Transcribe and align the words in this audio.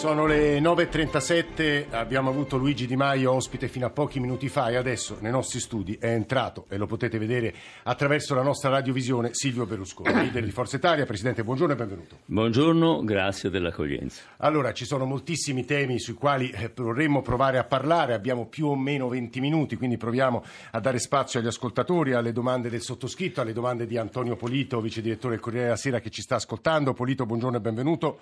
Sono 0.00 0.24
le 0.24 0.58
9.37, 0.60 1.88
abbiamo 1.90 2.30
avuto 2.30 2.56
Luigi 2.56 2.86
Di 2.86 2.96
Maio 2.96 3.32
ospite 3.32 3.68
fino 3.68 3.84
a 3.84 3.90
pochi 3.90 4.18
minuti 4.18 4.48
fa 4.48 4.70
e 4.70 4.76
adesso 4.76 5.18
nei 5.20 5.30
nostri 5.30 5.60
studi 5.60 5.98
è 6.00 6.06
entrato 6.06 6.64
e 6.70 6.78
lo 6.78 6.86
potete 6.86 7.18
vedere 7.18 7.54
attraverso 7.82 8.34
la 8.34 8.40
nostra 8.40 8.70
radiovisione 8.70 9.28
Silvio 9.32 9.66
Berlusconi, 9.66 10.10
leader 10.16 10.42
di 10.42 10.52
Forza 10.52 10.76
Italia. 10.76 11.04
Presidente, 11.04 11.44
buongiorno 11.44 11.74
e 11.74 11.76
benvenuto. 11.76 12.16
Buongiorno, 12.24 13.04
grazie 13.04 13.50
dell'accoglienza. 13.50 14.22
Allora, 14.38 14.72
ci 14.72 14.86
sono 14.86 15.04
moltissimi 15.04 15.66
temi 15.66 16.00
sui 16.00 16.14
quali 16.14 16.48
eh, 16.48 16.72
vorremmo 16.74 17.20
provare 17.20 17.58
a 17.58 17.64
parlare, 17.64 18.14
abbiamo 18.14 18.46
più 18.46 18.68
o 18.68 18.76
meno 18.76 19.06
20 19.06 19.38
minuti, 19.40 19.76
quindi 19.76 19.98
proviamo 19.98 20.42
a 20.70 20.80
dare 20.80 20.98
spazio 20.98 21.40
agli 21.40 21.46
ascoltatori, 21.46 22.14
alle 22.14 22.32
domande 22.32 22.70
del 22.70 22.80
sottoscritto, 22.80 23.42
alle 23.42 23.52
domande 23.52 23.84
di 23.84 23.98
Antonio 23.98 24.36
Polito, 24.36 24.80
vice 24.80 25.02
direttore 25.02 25.34
del 25.34 25.42
Corriere 25.42 25.64
della 25.66 25.76
Sera 25.76 26.00
che 26.00 26.08
ci 26.08 26.22
sta 26.22 26.36
ascoltando. 26.36 26.94
Polito, 26.94 27.26
buongiorno 27.26 27.58
e 27.58 27.60
benvenuto. 27.60 28.18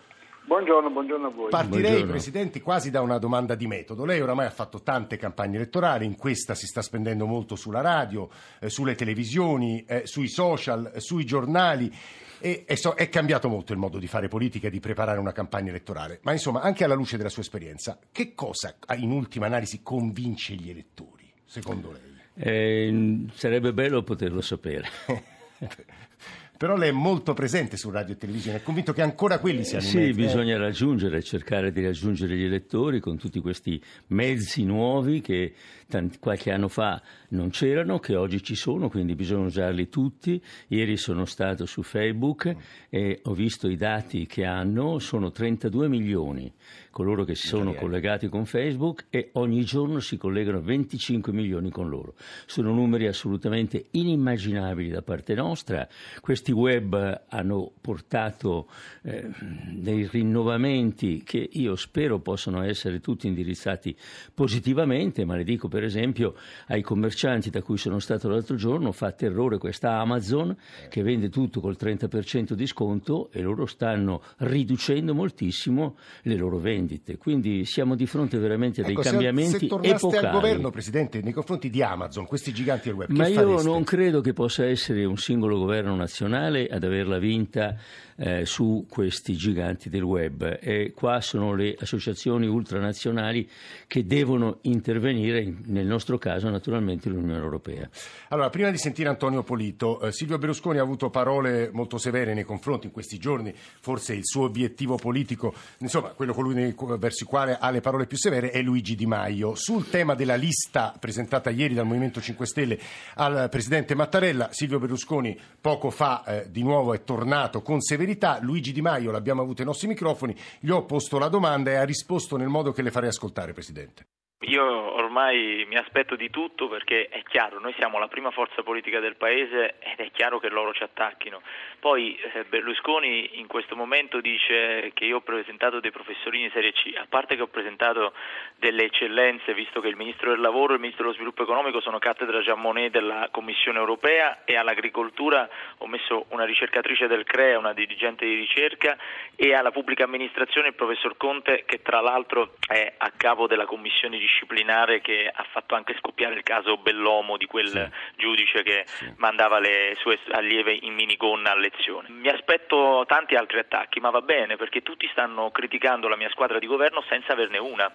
Buongiorno, 0.48 0.88
buongiorno 0.90 1.26
a 1.26 1.30
voi. 1.30 1.50
Partirei, 1.50 1.82
Buongiorno. 1.82 2.10
Presidente, 2.10 2.62
quasi 2.62 2.90
da 2.90 3.02
una 3.02 3.18
domanda 3.18 3.54
di 3.54 3.66
metodo. 3.66 4.06
Lei 4.06 4.22
oramai 4.22 4.46
ha 4.46 4.50
fatto 4.50 4.80
tante 4.80 5.18
campagne 5.18 5.56
elettorali, 5.56 6.06
in 6.06 6.16
questa 6.16 6.54
si 6.54 6.66
sta 6.66 6.80
spendendo 6.80 7.26
molto 7.26 7.54
sulla 7.54 7.82
radio, 7.82 8.30
eh, 8.58 8.70
sulle 8.70 8.94
televisioni, 8.94 9.84
eh, 9.86 10.06
sui 10.06 10.26
social, 10.28 10.90
eh, 10.94 11.00
sui 11.00 11.26
giornali. 11.26 11.92
E, 12.40 12.64
e 12.66 12.76
so- 12.76 12.94
è 12.94 13.10
cambiato 13.10 13.50
molto 13.50 13.74
il 13.74 13.78
modo 13.78 13.98
di 13.98 14.06
fare 14.06 14.28
politica 14.28 14.68
e 14.68 14.70
di 14.70 14.80
preparare 14.80 15.18
una 15.18 15.32
campagna 15.32 15.68
elettorale. 15.68 16.20
Ma 16.22 16.32
insomma, 16.32 16.62
anche 16.62 16.82
alla 16.82 16.94
luce 16.94 17.18
della 17.18 17.28
sua 17.28 17.42
esperienza, 17.42 17.98
che 18.10 18.32
cosa 18.34 18.74
in 18.96 19.10
ultima 19.10 19.44
analisi 19.44 19.82
convince 19.82 20.54
gli 20.54 20.70
elettori, 20.70 21.30
secondo 21.44 21.92
lei? 21.92 22.16
Eh, 22.34 23.26
sarebbe 23.34 23.74
bello 23.74 24.02
poterlo 24.02 24.40
sapere. 24.40 24.88
Però 26.58 26.76
lei 26.76 26.88
è 26.88 26.92
molto 26.92 27.34
presente 27.34 27.76
su 27.76 27.88
radio 27.88 28.14
e 28.14 28.16
televisione, 28.18 28.58
è 28.58 28.62
convinto 28.62 28.92
che 28.92 29.00
ancora 29.00 29.38
quelli 29.38 29.62
siano 29.64 29.84
i 29.84 29.86
Sì, 29.86 29.96
mezzi, 29.98 30.10
eh? 30.10 30.12
bisogna 30.24 30.58
raggiungere, 30.58 31.22
cercare 31.22 31.70
di 31.70 31.84
raggiungere 31.84 32.36
gli 32.36 32.42
elettori 32.42 32.98
con 32.98 33.16
tutti 33.16 33.38
questi 33.38 33.80
mezzi 34.08 34.64
nuovi 34.64 35.20
che 35.20 35.54
tanti- 35.88 36.18
qualche 36.18 36.52
anno 36.52 36.68
fa 36.68 37.00
non 37.30 37.50
c'erano, 37.50 37.98
che 37.98 38.14
oggi 38.14 38.42
ci 38.42 38.54
sono, 38.54 38.88
quindi 38.88 39.14
bisogna 39.14 39.46
usarli 39.46 39.88
tutti. 39.88 40.40
Ieri 40.68 40.96
sono 40.96 41.24
stato 41.24 41.66
su 41.66 41.82
Facebook 41.82 42.54
e 42.88 43.20
ho 43.22 43.32
visto 43.32 43.68
i 43.68 43.76
dati 43.76 44.26
che 44.26 44.44
hanno, 44.44 44.98
sono 44.98 45.30
32 45.30 45.88
milioni 45.88 46.52
coloro 46.98 47.22
che 47.22 47.36
si 47.36 47.46
sono 47.46 47.74
collegati 47.74 48.28
con 48.28 48.44
Facebook 48.44 49.04
e 49.10 49.30
ogni 49.34 49.62
giorno 49.62 50.00
si 50.00 50.16
collegano 50.16 50.60
25 50.60 51.32
milioni 51.32 51.70
con 51.70 51.88
loro. 51.88 52.14
Sono 52.44 52.72
numeri 52.74 53.06
assolutamente 53.06 53.86
inimmaginabili 53.92 54.88
da 54.88 55.02
parte 55.02 55.34
nostra. 55.34 55.86
Questi 56.20 56.50
web 56.50 57.22
hanno 57.28 57.70
portato 57.80 58.68
eh, 59.02 59.28
dei 59.76 60.08
rinnovamenti 60.10 61.22
che 61.22 61.48
io 61.52 61.76
spero 61.76 62.18
possano 62.18 62.64
essere 62.64 62.98
tutti 62.98 63.28
indirizzati 63.28 63.96
positivamente, 64.34 65.24
ma 65.24 65.36
le 65.36 65.44
dico 65.44 65.68
per 65.68 65.77
esempio 65.84 66.34
ai 66.68 66.82
commercianti 66.82 67.50
da 67.50 67.62
cui 67.62 67.76
sono 67.78 67.98
stato 67.98 68.28
l'altro 68.28 68.56
giorno, 68.56 68.92
fa 68.92 69.12
terrore 69.12 69.58
questa 69.58 69.98
Amazon 70.00 70.56
che 70.88 71.02
vende 71.02 71.28
tutto 71.28 71.60
col 71.60 71.76
30% 71.78 72.52
di 72.52 72.66
sconto 72.66 73.30
e 73.32 73.40
loro 73.42 73.66
stanno 73.66 74.22
riducendo 74.38 75.14
moltissimo 75.14 75.96
le 76.22 76.36
loro 76.36 76.58
vendite. 76.58 77.16
Quindi 77.16 77.64
siamo 77.64 77.94
di 77.94 78.06
fronte 78.06 78.38
veramente 78.38 78.80
a 78.80 78.84
dei 78.84 78.92
Ecco, 78.92 79.02
se- 79.02 79.10
cambiamenti 79.10 79.58
se, 79.58 79.66
tornaste 79.66 80.06
epocali. 80.06 80.26
al 80.26 80.32
governo, 80.32 80.70
Presidente, 80.70 81.20
nei 81.22 81.32
confronti 81.32 81.70
di 81.70 81.82
Amazon, 81.82 82.26
questi 82.26 82.52
giganti 82.52 82.88
del 82.88 82.96
web, 82.96 83.10
Ma 83.10 83.26
io 83.26 83.34
fareste? 83.34 83.68
non 83.68 83.84
credo 83.84 84.20
che 84.20 84.32
possa 84.32 84.64
essere 84.64 85.04
un 85.04 85.16
singolo 85.16 85.58
governo 85.58 85.94
nazionale 85.94 86.66
ad 86.68 86.82
averla 86.84 87.18
vinta 87.18 87.76
eh, 88.18 88.44
su 88.44 88.86
questi 88.88 89.36
giganti 89.36 89.88
del 89.88 90.02
web 90.02 90.58
e 90.60 90.92
qua 90.94 91.20
sono 91.20 91.54
le 91.54 91.76
associazioni 91.78 92.46
ultranazionali 92.46 93.48
che 93.86 94.04
devono 94.04 94.58
intervenire, 94.62 95.40
in- 95.40 95.62
nel 95.66 95.86
nostro 95.86 96.18
caso 96.18 96.48
naturalmente 96.48 97.08
l'Unione 97.08 97.40
Europea. 97.40 97.88
Allora, 98.28 98.50
prima 98.50 98.70
di 98.70 98.78
sentire 98.78 99.08
Antonio 99.08 99.42
Polito, 99.42 100.00
eh, 100.00 100.12
Silvio 100.12 100.38
Berlusconi 100.38 100.78
ha 100.78 100.82
avuto 100.82 101.10
parole 101.10 101.70
molto 101.72 101.98
severe 101.98 102.34
nei 102.34 102.44
confronti 102.44 102.86
in 102.86 102.92
questi 102.92 103.18
giorni, 103.18 103.54
forse 103.54 104.14
il 104.14 104.24
suo 104.24 104.44
obiettivo 104.44 104.96
politico, 104.96 105.54
insomma, 105.78 106.08
quello 106.08 106.34
nei- 106.52 106.74
verso 106.98 107.24
il 107.24 107.28
quale 107.28 107.56
ha 107.58 107.70
le 107.70 107.80
parole 107.80 108.06
più 108.06 108.16
severe 108.16 108.50
è 108.50 108.60
Luigi 108.62 108.94
Di 108.94 109.06
Maio. 109.06 109.54
Sul 109.54 109.88
tema 109.88 110.14
della 110.14 110.34
lista 110.34 110.94
presentata 110.98 111.50
ieri 111.50 111.74
dal 111.74 111.86
Movimento 111.86 112.20
5 112.20 112.46
Stelle 112.46 112.78
al 113.14 113.48
Presidente 113.50 113.94
Mattarella, 113.94 114.48
Silvio 114.50 114.78
Berlusconi 114.78 115.38
poco 115.60 115.90
fa 115.90 116.24
eh, 116.24 116.50
di 116.50 116.62
nuovo 116.62 116.94
è 116.94 117.04
tornato 117.04 117.62
con 117.62 117.80
severità, 117.80 118.06
Luigi 118.40 118.72
Di 118.72 118.80
Maio, 118.80 119.10
l'abbiamo 119.10 119.42
avuto 119.42 119.60
ai 119.60 119.66
nostri 119.66 119.88
microfoni, 119.88 120.36
gli 120.60 120.70
ho 120.70 120.84
posto 120.84 121.18
la 121.18 121.28
domanda 121.28 121.70
e 121.70 121.74
ha 121.74 121.84
risposto 121.84 122.36
nel 122.36 122.48
modo 122.48 122.72
che 122.72 122.82
le 122.82 122.90
farei 122.90 123.10
ascoltare, 123.10 123.52
Presidente. 123.52 124.06
Io 124.42 124.64
ormai 124.64 125.66
mi 125.68 125.76
aspetto 125.76 126.14
di 126.14 126.30
tutto 126.30 126.68
perché 126.68 127.08
è 127.08 127.24
chiaro, 127.24 127.58
noi 127.58 127.74
siamo 127.76 127.98
la 127.98 128.06
prima 128.06 128.30
forza 128.30 128.62
politica 128.62 129.00
del 129.00 129.16
paese 129.16 129.74
ed 129.80 129.98
è 129.98 130.12
chiaro 130.12 130.38
che 130.38 130.48
loro 130.48 130.72
ci 130.72 130.84
attacchino. 130.84 131.42
Poi 131.80 132.16
eh, 132.16 132.44
Berlusconi 132.44 133.40
in 133.40 133.48
questo 133.48 133.74
momento 133.74 134.20
dice 134.20 134.92
che 134.94 135.06
io 135.06 135.16
ho 135.16 135.20
presentato 135.22 135.80
dei 135.80 135.90
professorini 135.90 136.44
di 136.44 136.50
serie 136.52 136.72
C, 136.72 136.94
a 136.96 137.06
parte 137.08 137.34
che 137.34 137.42
ho 137.42 137.48
presentato 137.48 138.12
delle 138.54 138.84
eccellenze, 138.84 139.54
visto 139.54 139.80
che 139.80 139.88
il 139.88 139.96
Ministro 139.96 140.30
del 140.30 140.40
Lavoro 140.40 140.70
e 140.70 140.74
il 140.76 140.82
Ministro 140.82 141.06
dello 141.06 141.16
Sviluppo 141.16 141.42
Economico 141.42 141.80
sono 141.80 141.98
cattedra 141.98 142.38
Jean 142.38 142.60
Monnet 142.60 142.92
della 142.92 143.30
Commissione 143.32 143.80
Europea 143.80 144.44
e 144.44 144.56
all'agricoltura 144.56 145.48
ho 145.78 145.86
messo 145.88 146.26
una 146.28 146.44
ricercatrice 146.44 147.08
del 147.08 147.24
CREA, 147.24 147.58
una 147.58 147.72
dirigente 147.72 148.24
di 148.24 148.34
ricerca 148.36 148.96
e 149.34 149.52
alla 149.52 149.72
pubblica 149.72 150.04
amministrazione 150.04 150.68
il 150.68 150.74
professor 150.74 151.16
Conte 151.16 151.64
che 151.66 151.82
tra 151.82 152.00
l'altro 152.00 152.54
è 152.68 152.94
a 152.96 153.10
capo 153.16 153.48
della 153.48 153.66
commissione 153.66 154.16
disciplinare 154.28 155.00
che 155.00 155.30
ha 155.32 155.46
fatto 155.50 155.74
anche 155.74 155.96
scoppiare 155.98 156.34
il 156.34 156.42
caso 156.42 156.76
Bellomo 156.76 157.38
di 157.38 157.46
quel 157.46 157.68
Sì. 157.68 157.88
giudice 158.16 158.62
che 158.62 158.84
mandava 159.16 159.58
le 159.58 159.96
sue 160.00 160.18
allieve 160.32 160.76
in 160.80 160.92
minigonna 160.92 161.52
a 161.52 161.56
lezione. 161.56 162.08
Mi 162.10 162.28
aspetto 162.28 163.04
tanti 163.08 163.34
altri 163.34 163.58
attacchi, 163.58 164.00
ma 164.00 164.10
va 164.10 164.20
bene 164.20 164.56
perché 164.56 164.82
tutti 164.82 165.08
stanno 165.10 165.50
criticando 165.50 166.08
la 166.08 166.16
mia 166.16 166.28
squadra 166.30 166.58
di 166.58 166.66
governo 166.66 167.02
senza 167.08 167.32
averne 167.32 167.58
una. 167.58 167.90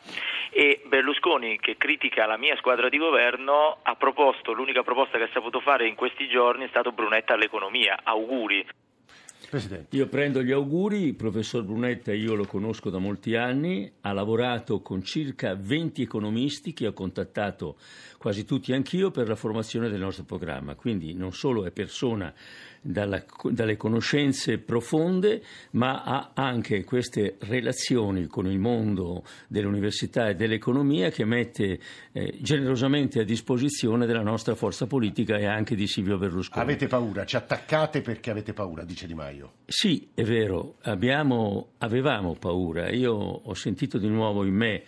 E 0.50 0.82
Berlusconi, 0.86 1.60
che 1.60 1.78
critica 1.78 2.26
la 2.26 2.38
mia 2.38 2.56
squadra 2.58 2.90
di 2.90 2.98
governo, 2.98 3.80
ha 3.84 3.96
proposto, 3.96 4.52
l'unica 4.54 4.82
proposta 4.84 5.18
che 5.18 5.26
ha 5.26 5.30
saputo 5.32 5.60
fare 5.60 5.88
in 5.88 5.96
questi 5.96 6.28
giorni 6.28 6.66
è 6.66 6.70
stato 6.70 6.92
Brunetta 6.92 7.34
all'economia. 7.34 8.00
Auguri. 8.04 8.66
Presidente. 9.54 9.96
Io 9.96 10.08
prendo 10.08 10.42
gli 10.42 10.52
auguri, 10.52 11.04
il 11.04 11.14
professor 11.14 11.64
Brunetta 11.64 12.12
io 12.12 12.34
lo 12.34 12.48
conosco 12.48 12.90
da 12.90 12.98
molti 12.98 13.36
anni, 13.36 13.88
ha 14.02 14.12
lavorato 14.12 14.82
con 14.82 15.04
circa 15.04 15.54
20 15.54 16.02
economisti 16.02 16.74
che 16.74 16.88
ho 16.88 16.94
contattato 16.94 17.78
quasi 18.18 18.46
tutti 18.46 18.74
anch'io 18.74 19.12
per 19.12 19.28
la 19.28 19.36
formazione 19.36 19.90
del 19.90 20.00
nostro 20.00 20.24
programma, 20.24 20.74
quindi 20.74 21.14
non 21.14 21.34
solo 21.34 21.66
è 21.66 21.72
persona 21.72 22.34
dalla- 22.84 23.24
dalle 23.50 23.78
conoscenze 23.78 24.60
profonde, 24.60 25.42
ma 25.72 26.04
ha 26.04 26.32
anche 26.36 26.84
queste 26.84 27.38
relazioni 27.40 28.28
con 28.28 28.46
il 28.46 28.60
mondo 28.60 29.24
dell'università 29.48 30.28
e 30.30 30.36
dell'economia 30.36 31.10
che 31.10 31.26
mette 31.26 31.80
eh, 32.12 32.38
generosamente 32.42 33.22
a 33.22 33.24
disposizione 33.24 34.06
della 34.06 34.22
nostra 34.22 34.54
forza 34.54 34.86
politica 34.86 35.38
e 35.38 35.46
anche 35.46 35.76
di 35.76 35.88
Silvio 35.88 36.18
Berlusconi. 36.18 36.62
Avete 36.62 36.88
paura, 36.88 37.26
ci 37.26 37.38
attaccate 37.38 38.02
perché 38.02 38.30
avete 38.30 38.54
paura, 38.54 38.84
dice 38.84 39.08
Di 39.08 39.14
Maio. 39.14 39.54
Sì, 39.66 40.10
è 40.14 40.24
vero, 40.24 40.76
abbiamo- 40.82 41.70
avevamo 41.80 42.36
paura. 42.36 42.92
Io 42.92 43.14
ho 43.14 43.54
sentito 43.54 43.98
di 43.98 44.08
nuovo 44.10 44.44
in 44.44 44.54
me 44.54 44.84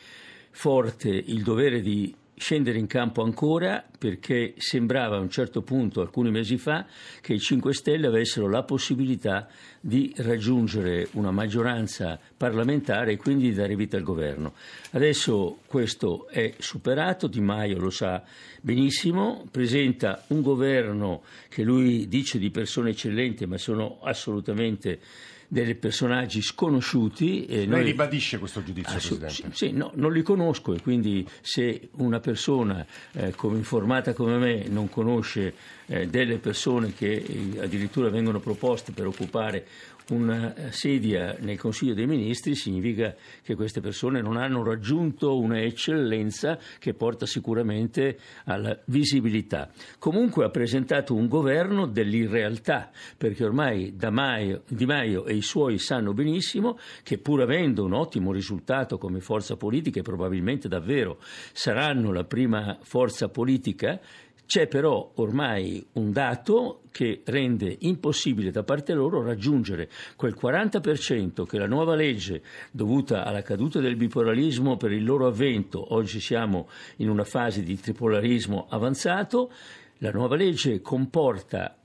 forte 0.51 1.09
il 1.09 1.43
dovere 1.43 1.81
di 1.81 2.13
scendere 2.37 2.77
in 2.77 2.87
campo 2.87 3.23
ancora 3.23 3.83
perché 3.97 4.53
sembrava 4.57 5.17
a 5.17 5.19
un 5.19 5.29
certo 5.29 5.61
punto, 5.61 6.01
alcuni 6.01 6.29
mesi 6.29 6.57
fa, 6.57 6.85
che 7.21 7.33
i 7.33 7.39
5 7.39 7.73
Stelle 7.73 8.07
avessero 8.07 8.49
la 8.49 8.63
possibilità 8.63 9.47
di 9.79 10.13
raggiungere 10.17 11.07
una 11.13 11.31
maggioranza 11.31 12.19
parlamentare 12.35 13.13
e 13.13 13.17
quindi 13.17 13.49
di 13.49 13.53
dare 13.53 13.75
vita 13.75 13.97
al 13.97 14.03
governo. 14.03 14.53
Adesso 14.91 15.59
questo 15.65 16.27
è 16.27 16.53
superato, 16.57 17.27
Di 17.27 17.41
Maio 17.41 17.79
lo 17.79 17.89
sa 17.89 18.23
benissimo, 18.61 19.47
presenta 19.49 20.23
un 20.27 20.41
governo 20.41 21.23
che 21.49 21.63
lui 21.63 22.07
dice 22.07 22.37
di 22.37 22.49
persone 22.51 22.91
eccellenti 22.91 23.45
ma 23.45 23.57
sono 23.57 23.99
assolutamente 24.01 24.99
dei 25.47 25.75
personaggi 25.75 26.41
sconosciuti. 26.41 27.45
E 27.45 27.65
Lei 27.65 27.83
ribadisce 27.83 28.37
questo 28.37 28.63
giudizio, 28.63 29.15
ah, 29.15 29.17
Presidente? 29.17 29.55
Sì, 29.55 29.71
no, 29.71 29.91
non 29.95 30.11
li 30.11 30.21
conosco 30.21 30.73
e 30.73 30.81
quindi 30.81 31.27
se 31.41 31.89
una 31.97 32.19
persona 32.19 32.85
eh, 33.13 33.31
come 33.35 33.57
informata 33.57 34.13
come 34.13 34.37
me 34.37 34.67
non 34.67 34.89
conosce 34.89 35.53
eh, 35.87 36.07
delle 36.07 36.37
persone 36.37 36.93
che 36.93 37.13
eh, 37.13 37.61
addirittura 37.61 38.09
vengono 38.09 38.39
proposte 38.39 38.91
per 38.91 39.07
occupare 39.07 39.65
una 40.09 40.53
sedia 40.69 41.35
nel 41.39 41.57
Consiglio 41.57 41.93
dei 41.93 42.05
Ministri 42.05 42.55
significa 42.55 43.15
che 43.41 43.55
queste 43.55 43.81
persone 43.81 44.21
non 44.21 44.37
hanno 44.37 44.63
raggiunto 44.63 45.39
una 45.39 45.61
eccellenza 45.61 46.59
che 46.79 46.93
porta 46.93 47.25
sicuramente 47.25 48.17
alla 48.45 48.77
visibilità. 48.85 49.69
Comunque 49.97 50.45
ha 50.45 50.49
presentato 50.49 51.15
un 51.15 51.27
governo 51.27 51.87
dell'irrealtà, 51.87 52.91
perché 53.17 53.43
ormai 53.43 53.95
Maio, 54.09 54.63
Di 54.67 54.85
Maio 54.85 55.25
e 55.25 55.35
i 55.35 55.41
suoi 55.41 55.77
sanno 55.77 56.13
benissimo 56.13 56.77
che 57.03 57.17
pur 57.17 57.41
avendo 57.41 57.83
un 57.83 57.93
ottimo 57.93 58.31
risultato 58.31 58.97
come 58.97 59.19
forza 59.19 59.55
politica 59.55 59.99
e 59.99 60.03
probabilmente 60.03 60.67
davvero 60.67 61.17
saranno 61.53 62.11
la 62.11 62.23
prima 62.23 62.77
forza 62.81 63.29
politica, 63.29 63.99
c'è 64.45 64.67
però 64.67 65.11
ormai 65.15 65.85
un 65.93 66.11
dato 66.11 66.81
che 66.91 67.21
rende 67.25 67.75
impossibile 67.79 68.51
da 68.51 68.63
parte 68.63 68.93
loro 68.93 69.21
raggiungere 69.21 69.89
quel 70.15 70.35
40% 70.39 71.45
che 71.45 71.57
la 71.57 71.67
nuova 71.67 71.95
legge, 71.95 72.41
dovuta 72.71 73.25
alla 73.25 73.41
caduta 73.41 73.79
del 73.79 73.95
bipolarismo 73.95 74.77
per 74.77 74.91
il 74.91 75.03
loro 75.03 75.27
avvento, 75.27 75.93
oggi 75.93 76.19
siamo 76.19 76.69
in 76.97 77.09
una 77.09 77.23
fase 77.23 77.63
di 77.63 77.77
tripolarismo 77.77 78.67
avanzato, 78.69 79.51
la 79.99 80.11
nuova 80.11 80.35
legge 80.35 80.81
comporta 80.81 81.75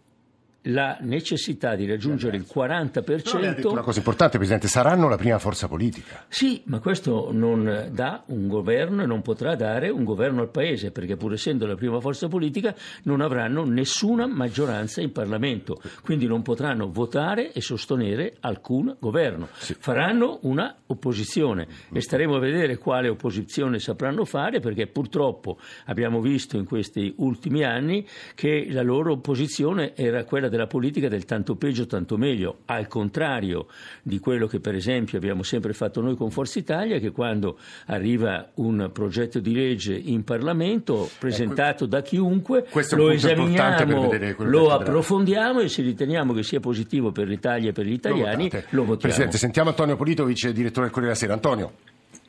la 0.63 0.99
necessità 1.01 1.75
di 1.75 1.87
raggiungere 1.87 2.37
il 2.37 2.47
40%. 2.47 3.37
ha 3.37 3.39
detto 3.39 3.71
una 3.71 3.81
cosa 3.81 3.99
importante, 3.99 4.37
Presidente, 4.37 4.69
saranno 4.69 5.09
la 5.09 5.17
prima 5.17 5.39
forza 5.39 5.69
politica. 5.69 6.25
Sì, 6.29 6.63
ma 6.67 6.81
questo 6.81 7.31
non 7.33 7.89
dà 7.93 8.23
un 8.27 8.47
governo 8.49 9.03
e 9.03 9.07
non 9.07 9.23
potrà 9.23 9.55
dare 9.55 9.89
un 9.89 10.05
governo 10.05 10.43
al 10.43 10.51
Paese, 10.51 10.91
perché 10.91 11.17
pur 11.17 11.33
essendo 11.33 11.67
la 11.67 11.77
prima 11.77 12.01
forza 12.01 12.29
politica 12.29 12.75
non 13.05 13.21
avranno 13.21 13.65
nessuna 13.65 14.27
maggioranza 14.27 15.01
in 15.01 15.13
Parlamento, 15.13 15.81
quindi 16.03 16.27
non 16.27 16.43
potranno 16.43 16.91
votare 16.91 17.53
e 17.53 17.61
sostenere 17.61 18.37
alcun 18.41 18.95
governo. 18.99 19.49
Sì. 19.55 19.75
Faranno 19.79 20.41
una 20.43 20.77
opposizione 20.87 21.67
e 21.93 22.01
staremo 22.01 22.37
a 22.37 22.41
vedere 22.41 22.77
quale 22.77 23.09
opposizione 23.09 23.79
sapranno 23.79 24.25
fare, 24.27 24.61
perché 24.61 24.87
purtroppo 24.87 25.59
abbiamo 25.87 26.21
visto 26.21 26.59
in 26.59 26.67
questi 26.67 27.15
ultimi 27.19 27.65
anni 27.65 28.07
che 28.35 28.67
la 28.71 28.83
loro 28.83 29.13
opposizione 29.13 29.95
era 29.97 30.25
quella 30.25 30.49
della 30.51 30.67
politica 30.67 31.09
del 31.09 31.25
tanto 31.25 31.57
peggio 31.57 31.87
tanto 31.87 32.19
meglio, 32.19 32.59
al 32.67 32.87
contrario 32.87 33.69
di 34.03 34.19
quello 34.19 34.47
che 34.47 34.61
per 34.61 34.75
esempio 34.75 35.17
abbiamo 35.17 35.43
sempre 35.43 35.73
fatto 35.73 36.03
noi 36.03 36.15
con 36.17 36.31
Forza 36.31 36.59
Italia, 36.59 36.99
che 36.99 37.11
quando 37.11 37.57
arriva 37.87 38.51
un 38.57 38.91
progetto 38.93 39.39
di 39.39 39.55
legge 39.55 39.95
in 39.95 40.23
Parlamento 40.25 41.09
presentato 41.19 41.87
da 41.87 42.03
chiunque, 42.03 42.67
lo 42.91 43.11
esaminiamo, 43.11 44.11
lo 44.39 44.71
approfondiamo 44.71 45.61
e 45.61 45.69
se 45.69 45.81
riteniamo 45.81 46.35
che 46.35 46.43
sia 46.43 46.61
positivo 46.61 47.11
per 47.11 47.27
l'Italia 47.27 47.71
e 47.71 47.73
per 47.73 47.87
gli 47.87 47.93
italiani 47.93 48.51
lo, 48.51 48.59
lo 48.71 48.85
votiamo. 48.85 48.97
Presidente, 48.97 49.39
sentiamo 49.39 49.71
Antonio 49.71 49.97
Polito, 49.97 50.25
vice 50.25 50.53
direttore 50.53 50.87
del 50.87 50.95
Corriere 50.95 51.15
della 51.15 51.15
Sera. 51.15 51.33
Antonio. 51.33 51.73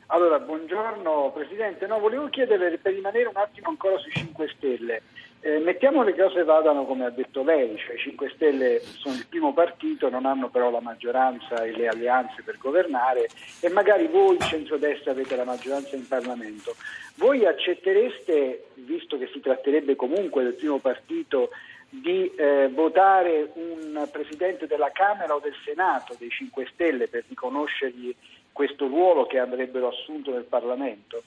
Allora, 0.06 0.38
buongiorno 0.38 1.32
Presidente. 1.34 1.86
No, 1.86 1.98
volevo 1.98 2.28
chiederle 2.28 2.78
per 2.78 2.92
rimanere 2.92 3.26
un 3.26 3.36
attimo 3.36 3.68
ancora 3.68 3.98
sui 3.98 4.12
5 4.12 4.52
Stelle. 4.56 5.02
Eh, 5.44 5.58
mettiamo 5.58 6.04
le 6.04 6.14
cose 6.14 6.44
vadano 6.44 6.84
come 6.84 7.04
ha 7.04 7.10
detto 7.10 7.42
lei, 7.42 7.76
cioè 7.76 7.96
i 7.96 7.98
5 7.98 8.30
Stelle 8.36 8.78
sono 8.78 9.16
il 9.16 9.26
primo 9.26 9.52
partito, 9.52 10.08
non 10.08 10.24
hanno 10.24 10.50
però 10.50 10.70
la 10.70 10.80
maggioranza 10.80 11.64
e 11.64 11.72
le 11.72 11.88
alleanze 11.88 12.42
per 12.44 12.58
governare 12.58 13.28
e 13.58 13.68
magari 13.68 14.06
voi 14.06 14.38
centrodestra 14.38 15.10
avete 15.10 15.34
la 15.34 15.42
maggioranza 15.42 15.96
in 15.96 16.06
Parlamento. 16.06 16.76
Voi 17.16 17.44
accettereste, 17.44 18.66
visto 18.74 19.18
che 19.18 19.28
si 19.32 19.40
tratterebbe 19.40 19.96
comunque 19.96 20.44
del 20.44 20.54
primo 20.54 20.78
partito, 20.78 21.50
di 21.88 22.32
eh, 22.36 22.70
votare 22.72 23.50
un 23.54 24.08
Presidente 24.12 24.68
della 24.68 24.92
Camera 24.92 25.34
o 25.34 25.40
del 25.40 25.56
Senato 25.64 26.14
dei 26.16 26.30
5 26.30 26.68
Stelle 26.72 27.08
per 27.08 27.24
riconoscergli 27.28 28.14
questo 28.52 28.86
ruolo 28.86 29.26
che 29.26 29.40
andrebbero 29.40 29.88
assunto 29.88 30.30
nel 30.30 30.44
Parlamento? 30.44 31.20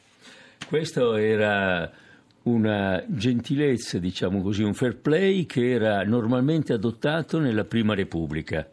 Questo 0.69 1.15
era 1.15 2.03
una 2.45 3.03
gentilezza, 3.07 3.97
diciamo 3.99 4.41
così, 4.41 4.63
un 4.63 4.73
fair 4.73 4.97
play 4.97 5.45
che 5.45 5.71
era 5.71 6.03
normalmente 6.03 6.73
adottato 6.73 7.39
nella 7.39 7.63
Prima 7.63 7.95
Repubblica. 7.95 8.67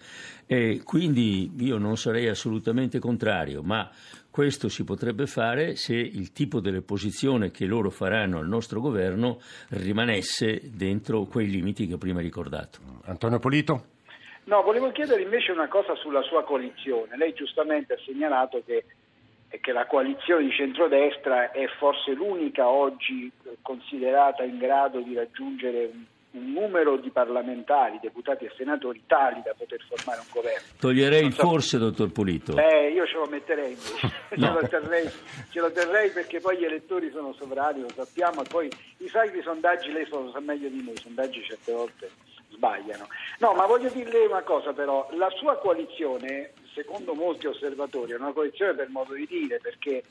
E 0.47 0.83
quindi 0.85 1.51
io 1.59 1.79
non 1.79 1.97
sarei 1.97 2.29
assolutamente 2.29 2.99
contrario, 2.99 3.63
ma 3.63 3.91
questo 4.31 4.69
si 4.69 4.85
potrebbe 4.85 5.27
fare 5.27 5.77
se 5.77 5.95
il 5.95 6.33
tipo 6.33 6.61
dell'opposizione 6.61 7.51
che 7.51 7.65
loro 7.65 7.91
faranno 7.91 8.39
al 8.39 8.49
nostro 8.49 8.81
governo 8.81 9.41
rimanesse 9.71 10.61
dentro 10.75 11.25
quei 11.25 11.49
limiti 11.49 11.87
che 11.87 11.95
ho 11.95 11.99
prima 11.99 12.21
ricordato. 12.21 12.79
Antonio 13.05 13.39
Polito? 13.39 13.85
No, 14.45 14.63
volevo 14.63 14.91
chiedere 14.91 15.23
invece 15.23 15.53
una 15.53 15.69
cosa 15.69 15.95
sulla 15.95 16.23
sua 16.23 16.45
coalizione. 16.45 17.17
Lei 17.17 17.33
giustamente 17.33 17.95
ha 17.95 17.99
segnalato 18.05 18.63
che 18.67 18.85
che 19.61 19.73
la 19.73 19.87
coalizione 19.87 20.45
di 20.45 20.53
centrodestra 20.53 21.51
è 21.51 21.67
forse 21.79 22.13
l'unica 22.13 22.69
oggi 22.69 23.31
considerata 23.61 24.43
in 24.45 24.59
grado 24.59 25.01
di 25.01 25.15
raggiungere 25.15 25.91
un, 25.93 26.05
un 26.33 26.53
numero 26.53 26.97
di 26.97 27.11
parlamentari, 27.11 27.99
deputati 28.01 28.45
e 28.45 28.53
senatori 28.57 29.03
tali 29.07 29.43
da 29.45 29.55
poter 29.57 29.83
formare 29.87 30.21
un 30.21 30.27
governo. 30.33 30.67
Toglierei 30.79 31.27
il 31.27 31.35
so, 31.35 31.43
forse, 31.43 31.79
dottor 31.79 32.11
Pulito? 32.11 32.57
Eh, 32.57 32.91
io 32.91 33.07
ce 33.07 33.15
lo 33.15 33.27
metterei 33.27 33.73
invece, 33.73 34.11
no. 34.37 34.47
ce, 34.47 34.53
lo 34.53 34.69
terrei, 34.69 35.11
ce, 35.51 35.61
lo 35.61 35.73
terrei, 35.73 36.11
perché 36.11 36.41
poi 36.41 36.59
gli 36.59 36.65
elettori 36.65 37.11
sono 37.11 37.35
sovrani, 37.35 37.83
lo 37.83 37.91
sappiamo, 37.95 38.43
e 38.43 38.47
poi 38.49 38.71
i 38.99 39.09
sacri 39.09 39.43
sondaggi 39.43 39.93
lei 39.93 40.07
lo 40.09 40.31
sa 40.33 40.41
meglio 40.41 40.69
di 40.69 40.81
me, 40.83 40.93
i 40.93 41.01
sondaggi 41.01 41.43
certe 41.45 41.73
volte 41.73 42.11
sbagliano. 42.51 43.07
No, 43.39 43.53
ma 43.53 43.67
voglio 43.67 43.91
dirle 43.91 44.27
una 44.27 44.43
cosa 44.43 44.73
però, 44.73 45.09
la 45.13 45.29
sua 45.31 45.59
coalizione 45.59 46.53
secondo 46.75 47.15
molti 47.15 47.47
osservatori 47.47 48.13
è 48.13 48.17
una 48.17 48.33
coalizione 48.33 48.75
per 48.75 48.89
modo 48.89 49.15
di 49.15 49.27
dire, 49.27 49.59
perché 49.59 50.03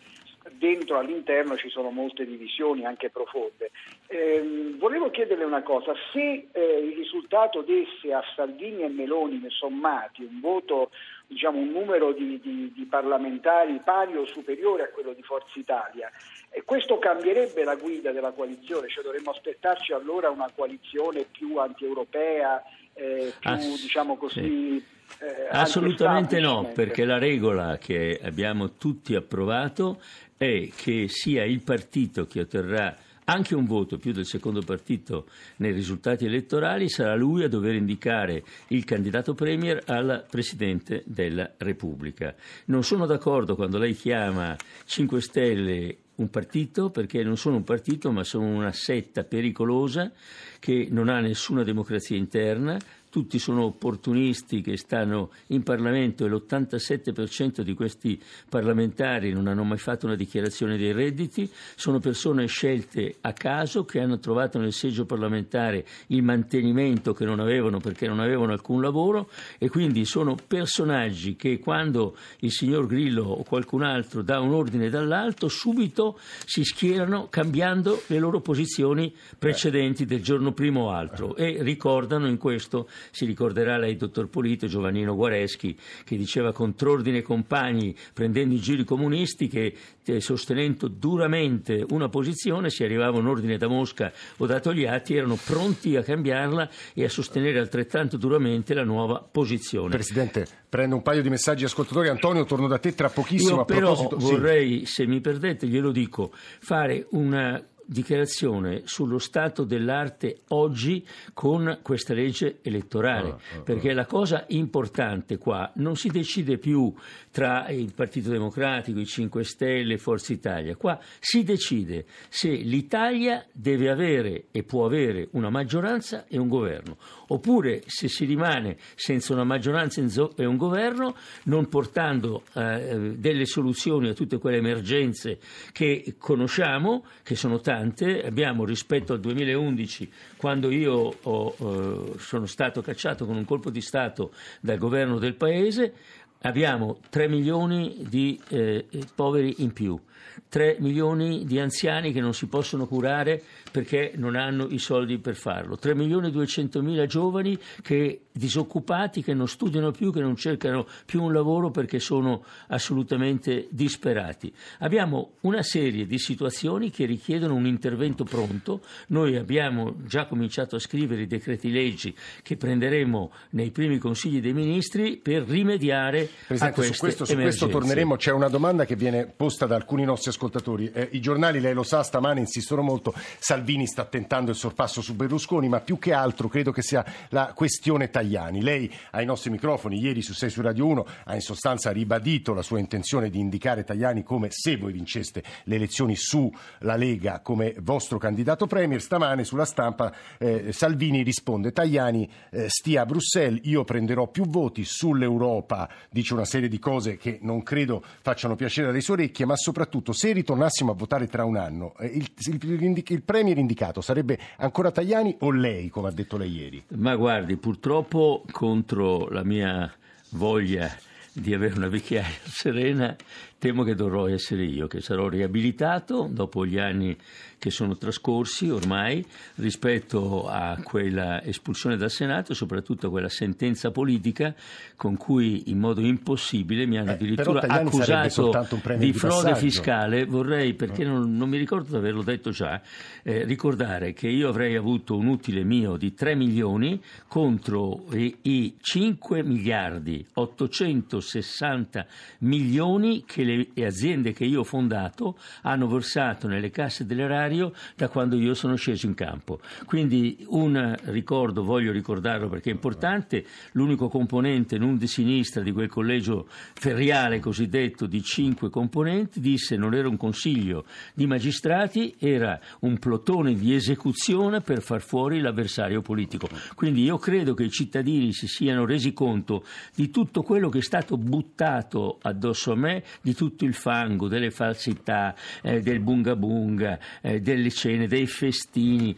dentro 0.53 0.97
all'interno 0.97 1.55
ci 1.55 1.69
sono 1.69 1.91
molte 1.91 2.25
divisioni 2.25 2.85
anche 2.85 3.09
profonde. 3.09 3.71
Eh, 4.07 4.73
volevo 4.77 5.11
chiederle 5.11 5.43
una 5.43 5.61
cosa, 5.61 5.93
se 6.11 6.47
eh, 6.51 6.77
il 6.79 6.95
risultato 6.95 7.61
desse 7.61 8.11
a 8.13 8.23
Salvini 8.35 8.81
e 8.81 8.87
Meloni 8.87 9.43
sommati 9.49 10.23
un 10.23 10.39
voto, 10.39 10.89
diciamo 11.27 11.59
un 11.59 11.69
numero 11.69 12.11
di, 12.11 12.39
di, 12.41 12.71
di 12.73 12.85
parlamentari 12.85 13.79
pari 13.83 14.17
o 14.17 14.25
superiore 14.25 14.83
a 14.83 14.89
quello 14.89 15.13
di 15.13 15.21
Forza 15.21 15.59
Italia, 15.59 16.09
e 16.49 16.63
questo 16.63 16.97
cambierebbe 16.97 17.63
la 17.63 17.75
guida 17.75 18.11
della 18.11 18.31
coalizione, 18.31 18.89
cioè 18.89 19.03
dovremmo 19.03 19.31
aspettarci 19.31 19.93
allora 19.93 20.29
una 20.29 20.49
coalizione 20.53 21.25
più 21.31 21.57
antieuropea, 21.57 22.63
eh, 22.93 23.31
più 23.39 23.49
ah, 23.49 23.55
diciamo 23.55 24.17
così... 24.17 24.79
Sì 24.79 24.90
eh, 25.19 25.47
Assolutamente 25.49 26.39
no, 26.39 26.71
perché 26.73 27.05
la 27.05 27.17
regola 27.17 27.77
che 27.77 28.19
abbiamo 28.21 28.73
tutti 28.73 29.15
approvato 29.15 30.01
è 30.37 30.69
che 30.75 31.07
sia 31.07 31.43
il 31.43 31.61
partito 31.61 32.25
che 32.25 32.41
otterrà 32.41 32.97
anche 33.25 33.55
un 33.55 33.65
voto 33.65 33.97
più 33.97 34.11
del 34.11 34.25
secondo 34.25 34.61
partito 34.61 35.27
nei 35.57 35.71
risultati 35.71 36.25
elettorali, 36.25 36.89
sarà 36.89 37.15
lui 37.15 37.43
a 37.43 37.47
dover 37.47 37.75
indicare 37.75 38.43
il 38.67 38.83
candidato 38.83 39.33
Premier 39.33 39.81
al 39.85 40.25
Presidente 40.29 41.03
della 41.05 41.49
Repubblica. 41.57 42.35
Non 42.65 42.83
sono 42.83 43.05
d'accordo 43.05 43.55
quando 43.55 43.77
lei 43.77 43.93
chiama 43.93 44.55
5 44.85 45.21
Stelle 45.21 45.97
un 46.15 46.29
partito 46.29 46.89
perché 46.89 47.23
non 47.23 47.37
sono 47.37 47.55
un 47.55 47.63
partito 47.63 48.11
ma 48.11 48.23
sono 48.23 48.45
una 48.45 48.71
setta 48.71 49.23
pericolosa 49.23 50.11
che 50.59 50.87
non 50.91 51.09
ha 51.09 51.19
nessuna 51.19 51.63
democrazia 51.63 52.17
interna, 52.17 52.77
tutti 53.11 53.37
sono 53.39 53.65
opportunisti 53.65 54.61
che 54.61 54.77
stanno 54.77 55.31
in 55.47 55.63
Parlamento 55.63 56.25
e 56.25 56.29
l'87% 56.29 57.59
di 57.61 57.73
questi 57.73 58.19
parlamentari 58.49 59.33
non 59.33 59.47
hanno 59.47 59.65
mai 59.65 59.77
fatto 59.77 60.05
una 60.05 60.15
dichiarazione 60.15 60.77
dei 60.77 60.93
redditi, 60.93 61.47
sono 61.75 61.99
persone 61.99 62.47
scelte 62.47 63.17
a 63.21 63.33
caso 63.33 63.83
che 63.83 63.99
hanno 63.99 64.17
trovato 64.17 64.59
nel 64.59 64.71
seggio 64.71 65.05
parlamentare 65.05 65.85
il 66.07 66.23
mantenimento 66.23 67.13
che 67.13 67.25
non 67.25 67.41
avevano 67.41 67.79
perché 67.79 68.07
non 68.07 68.21
avevano 68.21 68.53
alcun 68.53 68.81
lavoro 68.81 69.29
e 69.57 69.67
quindi 69.67 70.05
sono 70.05 70.37
personaggi 70.47 71.35
che 71.35 71.59
quando 71.59 72.15
il 72.39 72.51
signor 72.51 72.87
Grillo 72.87 73.25
o 73.25 73.43
qualcun 73.43 73.83
altro 73.83 74.21
dà 74.21 74.39
un 74.39 74.53
ordine 74.53 74.89
dall'alto 74.89 75.49
subito 75.49 76.17
si 76.45 76.63
schierano 76.63 77.27
cambiando 77.29 78.03
le 78.07 78.19
loro 78.19 78.39
posizioni 78.39 79.13
precedenti 79.37 80.05
del 80.05 80.23
giorno 80.23 80.53
primo 80.53 80.85
o 80.85 80.91
altro 80.91 81.35
e 81.35 81.57
ricordano 81.61 82.27
in 82.27 82.37
questo, 82.37 82.87
si 83.09 83.25
ricorderà 83.25 83.77
lei, 83.77 83.95
dottor 83.95 84.29
Polito, 84.29 84.67
Giovannino 84.67 85.15
Guareschi, 85.15 85.77
che 86.03 86.17
diceva 86.17 86.51
contrordine 86.51 87.19
e 87.19 87.21
compagni, 87.21 87.95
prendendo 88.13 88.53
i 88.53 88.59
giri 88.59 88.83
comunisti, 88.83 89.47
che 89.47 89.73
eh, 90.03 90.19
sostenendo 90.19 90.87
duramente 90.87 91.85
una 91.89 92.09
posizione, 92.09 92.69
se 92.69 92.83
arrivava 92.83 93.17
un 93.17 93.27
ordine 93.27 93.57
da 93.57 93.67
Mosca 93.67 94.11
o 94.37 94.45
da 94.45 94.59
Togliatti, 94.59 95.15
erano 95.15 95.37
pronti 95.43 95.95
a 95.95 96.03
cambiarla 96.03 96.69
e 96.93 97.03
a 97.03 97.09
sostenere 97.09 97.59
altrettanto 97.59 98.17
duramente 98.17 98.73
la 98.73 98.83
nuova 98.83 99.19
posizione. 99.19 99.89
Presidente, 99.89 100.45
prendo 100.69 100.95
un 100.95 101.01
paio 101.01 101.21
di 101.21 101.29
messaggi 101.29 101.65
ascoltatori. 101.65 102.09
Antonio, 102.09 102.45
torno 102.45 102.67
da 102.67 102.77
te 102.77 102.93
tra 102.93 103.09
pochissimo. 103.09 103.57
Io 103.57 103.65
però 103.65 103.93
proposito... 103.93 104.17
vorrei, 104.17 104.85
sì. 104.85 104.93
se 104.93 105.05
mi 105.05 105.21
perdete, 105.21 105.67
glielo 105.67 105.91
dico, 105.91 106.31
fare 106.33 107.07
una 107.11 107.61
dichiarazione 107.91 108.83
sullo 108.85 109.17
stato 109.17 109.65
dell'arte 109.65 110.43
oggi 110.49 111.05
con 111.33 111.79
questa 111.81 112.13
legge 112.13 112.59
elettorale, 112.61 113.29
ah, 113.29 113.37
ah, 113.57 113.61
perché 113.63 113.91
la 113.91 114.05
cosa 114.05 114.45
importante 114.47 115.37
qua 115.37 115.69
non 115.75 115.97
si 115.97 116.07
decide 116.07 116.57
più 116.57 116.93
tra 117.31 117.67
il 117.67 117.93
Partito 117.93 118.29
Democratico, 118.29 118.99
i 118.99 119.05
5 119.05 119.43
Stelle, 119.43 119.97
Forza 119.97 120.31
Italia, 120.31 120.77
qua 120.77 120.97
si 121.19 121.43
decide 121.43 122.05
se 122.29 122.49
l'Italia 122.49 123.45
deve 123.51 123.89
avere 123.89 124.45
e 124.51 124.63
può 124.63 124.85
avere 124.85 125.27
una 125.31 125.49
maggioranza 125.49 126.25
e 126.27 126.37
un 126.37 126.47
governo, 126.47 126.95
oppure 127.27 127.83
se 127.87 128.07
si 128.07 128.23
rimane 128.23 128.77
senza 128.95 129.33
una 129.33 129.43
maggioranza 129.43 130.01
e 130.37 130.45
un 130.45 130.55
governo, 130.55 131.15
non 131.43 131.67
portando 131.67 132.43
eh, 132.53 133.15
delle 133.17 133.45
soluzioni 133.45 134.07
a 134.07 134.13
tutte 134.13 134.37
quelle 134.37 134.57
emergenze 134.57 135.39
che 135.73 136.15
conosciamo, 136.17 137.03
che 137.23 137.35
sono 137.35 137.59
tante, 137.59 137.79
importante, 137.81 138.25
abbiamo 138.25 138.65
rispetto 138.65 139.13
al 139.13 139.19
2011, 139.19 140.11
quando 140.37 140.69
io 140.69 141.15
ho, 141.21 141.55
eh, 141.59 142.19
sono 142.19 142.45
stato 142.45 142.81
cacciato 142.81 143.25
con 143.25 143.35
un 143.35 143.45
colpo 143.45 143.69
di 143.69 143.81
Stato 143.81 144.33
dal 144.59 144.77
governo 144.77 145.17
del 145.17 145.35
Paese, 145.35 145.93
abbiamo 146.41 146.99
3 147.09 147.27
milioni 147.27 148.05
di 148.07 148.39
eh, 148.49 148.85
poveri 149.15 149.55
in 149.59 149.73
più. 149.73 149.99
3 150.47 150.77
milioni 150.79 151.45
di 151.45 151.59
anziani 151.59 152.11
che 152.11 152.21
non 152.21 152.33
si 152.33 152.47
possono 152.47 152.87
curare 152.87 153.41
perché 153.71 154.13
non 154.15 154.35
hanno 154.35 154.67
i 154.69 154.77
soldi 154.77 155.17
per 155.17 155.35
farlo, 155.35 155.77
3 155.77 155.95
milioni 155.95 156.27
e 156.27 156.31
200 156.31 156.81
mila 156.81 157.05
giovani 157.05 157.57
che, 157.81 158.21
disoccupati 158.31 159.23
che 159.23 159.33
non 159.33 159.47
studiano 159.47 159.91
più, 159.91 160.11
che 160.11 160.19
non 160.19 160.35
cercano 160.35 160.85
più 161.05 161.23
un 161.23 161.33
lavoro 161.33 161.71
perché 161.71 161.99
sono 161.99 162.43
assolutamente 162.67 163.67
disperati. 163.69 164.53
Abbiamo 164.79 165.33
una 165.41 165.63
serie 165.63 166.05
di 166.05 166.19
situazioni 166.19 166.91
che 166.91 167.05
richiedono 167.05 167.55
un 167.55 167.65
intervento 167.65 168.23
pronto, 168.23 168.81
noi 169.07 169.37
abbiamo 169.37 169.95
già 170.05 170.25
cominciato 170.25 170.75
a 170.75 170.79
scrivere 170.79 171.23
i 171.23 171.27
decreti 171.27 171.71
leggi 171.71 172.15
che 172.43 172.57
prenderemo 172.57 173.31
nei 173.51 173.71
primi 173.71 173.97
consigli 173.97 174.41
dei 174.41 174.53
ministri 174.53 175.17
per 175.17 175.43
rimediare 175.43 176.29
Presidente, 176.47 176.65
a 176.65 176.71
queste 176.73 176.93
su 176.93 176.99
questo, 176.99 177.25
su 177.25 177.35
questo 177.35 177.67
torneremo, 177.67 178.15
c'è 178.15 178.31
una 178.31 178.49
domanda 178.49 178.85
che 178.85 178.95
viene 178.95 179.25
posta 179.25 179.65
da 179.65 179.75
alcuni 179.75 180.03
nostri 180.03 180.29
ascoltatori. 180.29 180.91
Eh, 180.91 181.09
I 181.11 181.21
giornali, 181.21 181.59
lei 181.59 181.73
lo 181.73 181.83
sa, 181.83 182.03
stamane 182.03 182.39
insistono 182.39 182.81
molto. 182.81 183.13
Salvini 183.61 183.85
sta 183.85 184.05
tentando 184.05 184.49
il 184.49 184.57
sorpasso 184.57 185.03
su 185.03 185.13
Berlusconi, 185.13 185.69
ma 185.69 185.81
più 185.81 185.99
che 185.99 186.13
altro 186.13 186.47
credo 186.47 186.71
che 186.71 186.81
sia 186.81 187.05
la 187.29 187.53
questione 187.53 188.09
Tajani. 188.09 188.63
Lei 188.63 188.91
ai 189.11 189.23
nostri 189.23 189.51
microfoni, 189.51 189.99
ieri 189.99 190.23
su 190.23 190.33
6 190.33 190.49
su 190.49 190.61
Radio 190.61 190.87
1, 190.87 191.05
ha 191.25 191.35
in 191.35 191.41
sostanza 191.41 191.91
ribadito 191.91 192.55
la 192.55 192.63
sua 192.63 192.79
intenzione 192.79 193.29
di 193.29 193.37
indicare 193.37 193.83
Tajani 193.83 194.23
come 194.23 194.47
se 194.49 194.77
voi 194.77 194.93
vinceste 194.93 195.43
le 195.65 195.75
elezioni 195.75 196.15
sulla 196.15 196.95
Lega 196.95 197.41
come 197.41 197.75
vostro 197.81 198.17
candidato 198.17 198.65
premier. 198.65 198.99
Stamane 198.99 199.43
sulla 199.43 199.65
stampa 199.65 200.11
eh, 200.39 200.73
Salvini 200.73 201.21
risponde 201.21 201.71
Tajani 201.71 202.27
eh, 202.49 202.67
stia 202.67 203.01
a 203.01 203.05
Bruxelles, 203.05 203.61
io 203.65 203.83
prenderò 203.83 204.25
più 204.25 204.47
voti 204.47 204.83
sull'Europa, 204.83 205.87
dice 206.09 206.33
una 206.33 206.45
serie 206.45 206.67
di 206.67 206.79
cose 206.79 207.17
che 207.17 207.37
non 207.43 207.61
credo 207.61 208.03
facciano 208.23 208.55
piacere 208.55 208.89
alle 208.89 209.01
sue 209.01 209.13
orecchie, 209.13 209.45
ma 209.45 209.55
soprattutto 209.55 210.13
se 210.13 210.31
ritornassimo 210.31 210.91
a 210.91 210.95
votare 210.95 211.27
tra 211.27 211.45
un 211.45 211.57
anno, 211.57 211.93
eh, 211.99 212.07
il, 212.07 212.31
il, 212.47 213.03
il 213.05 213.21
premier 213.21 213.49
indicato 213.59 214.01
sarebbe 214.01 214.39
ancora 214.57 214.91
Tajani 214.91 215.35
o 215.39 215.51
lei, 215.51 215.89
come 215.89 216.07
ha 216.07 216.11
detto 216.11 216.37
lei 216.37 216.51
ieri? 216.51 216.83
Ma 216.95 217.15
guardi, 217.15 217.57
purtroppo 217.57 218.43
contro 218.51 219.27
la 219.29 219.43
mia 219.43 219.91
voglia 220.31 220.89
di 221.33 221.53
avere 221.53 221.75
una 221.75 221.87
vecchiaia 221.87 222.39
serena, 222.43 223.15
temo 223.61 223.83
che 223.83 223.93
dovrò 223.93 224.27
essere 224.27 224.63
io, 224.63 224.87
che 224.87 225.01
sarò 225.01 225.29
riabilitato 225.29 226.27
dopo 226.31 226.65
gli 226.65 226.79
anni 226.79 227.15
che 227.61 227.69
sono 227.69 227.95
trascorsi 227.95 228.71
ormai 228.71 229.23
rispetto 229.57 230.47
a 230.49 230.79
quella 230.83 231.43
espulsione 231.43 231.95
dal 231.95 232.09
Senato 232.09 232.53
e 232.53 232.55
soprattutto 232.55 233.05
a 233.05 233.09
quella 233.11 233.29
sentenza 233.29 233.91
politica 233.91 234.55
con 234.95 235.15
cui 235.15 235.69
in 235.69 235.77
modo 235.77 236.01
impossibile 236.01 236.87
mi 236.87 236.97
hanno 236.97 237.11
eh, 237.11 237.13
addirittura 237.13 237.61
accusato 237.61 238.51
di, 238.95 238.97
di 238.97 239.13
frode 239.13 239.55
fiscale. 239.55 240.25
Vorrei, 240.25 240.73
perché 240.73 241.03
non, 241.03 241.37
non, 241.37 241.49
mi 241.49 241.59
ricordo 241.59 241.91
di 241.91 241.95
averlo 241.97 242.23
detto 242.23 242.49
già, 242.49 242.81
eh, 243.21 243.43
ricordare 243.43 244.13
che 244.13 244.27
io 244.27 244.49
avrei 244.49 244.75
avuto 244.75 245.15
un 245.15 245.27
utile 245.27 245.63
mio 245.63 245.97
di 245.97 246.15
3 246.15 246.33
milioni 246.33 246.99
contro 247.27 248.05
i, 248.13 248.37
i 248.41 248.75
5 248.81 249.43
miliardi 249.43 250.25
860 250.33 252.07
milioni 252.39 253.23
che 253.23 253.43
le 253.43 253.50
aziende 253.83 254.33
che 254.33 254.45
io 254.45 254.61
ho 254.61 254.63
fondato 254.63 255.37
hanno 255.63 255.87
versato 255.87 256.47
nelle 256.47 256.69
casse 256.69 257.05
dell'erario 257.05 257.73
da 257.95 258.09
quando 258.09 258.35
io 258.35 258.53
sono 258.53 258.75
sceso 258.75 259.05
in 259.05 259.13
campo. 259.13 259.59
Quindi 259.85 260.45
un 260.49 260.95
ricordo, 261.05 261.63
voglio 261.63 261.91
ricordarlo 261.91 262.49
perché 262.49 262.69
è 262.69 262.73
importante, 262.73 263.45
l'unico 263.73 264.09
componente 264.09 264.77
non 264.77 264.97
di 264.97 265.07
sinistra 265.07 265.61
di 265.61 265.71
quel 265.71 265.89
collegio 265.89 266.47
feriale 266.47 267.39
cosiddetto 267.39 268.05
di 268.05 268.21
cinque 268.21 268.69
componenti 268.69 269.39
disse 269.39 269.75
non 269.75 269.93
era 269.93 270.07
un 270.07 270.17
consiglio 270.17 270.85
di 271.13 271.25
magistrati, 271.25 272.15
era 272.17 272.59
un 272.81 272.97
plotone 272.97 273.53
di 273.55 273.73
esecuzione 273.73 274.61
per 274.61 274.81
far 274.81 275.01
fuori 275.01 275.39
l'avversario 275.39 276.01
politico. 276.01 276.47
Quindi 276.75 277.03
io 277.03 277.17
credo 277.17 277.53
che 277.53 277.63
i 277.63 277.69
cittadini 277.69 278.33
si 278.33 278.47
siano 278.47 278.85
resi 278.85 279.13
conto 279.13 279.63
di 279.95 280.09
tutto 280.09 280.41
quello 280.41 280.69
che 280.69 280.79
è 280.79 280.83
stato 280.83 281.17
buttato 281.17 282.17
addosso 282.21 282.71
a 282.71 282.75
me, 282.75 283.03
di 283.21 283.33
tutto 283.41 283.65
il 283.65 283.73
fango, 283.73 284.27
delle 284.27 284.51
falsità, 284.51 285.33
eh, 285.63 285.81
del 285.81 285.99
bunga 285.99 286.35
bunga, 286.35 286.99
eh, 287.21 287.41
delle 287.41 287.71
cene, 287.71 288.05
dei 288.05 288.27
festini, 288.27 289.17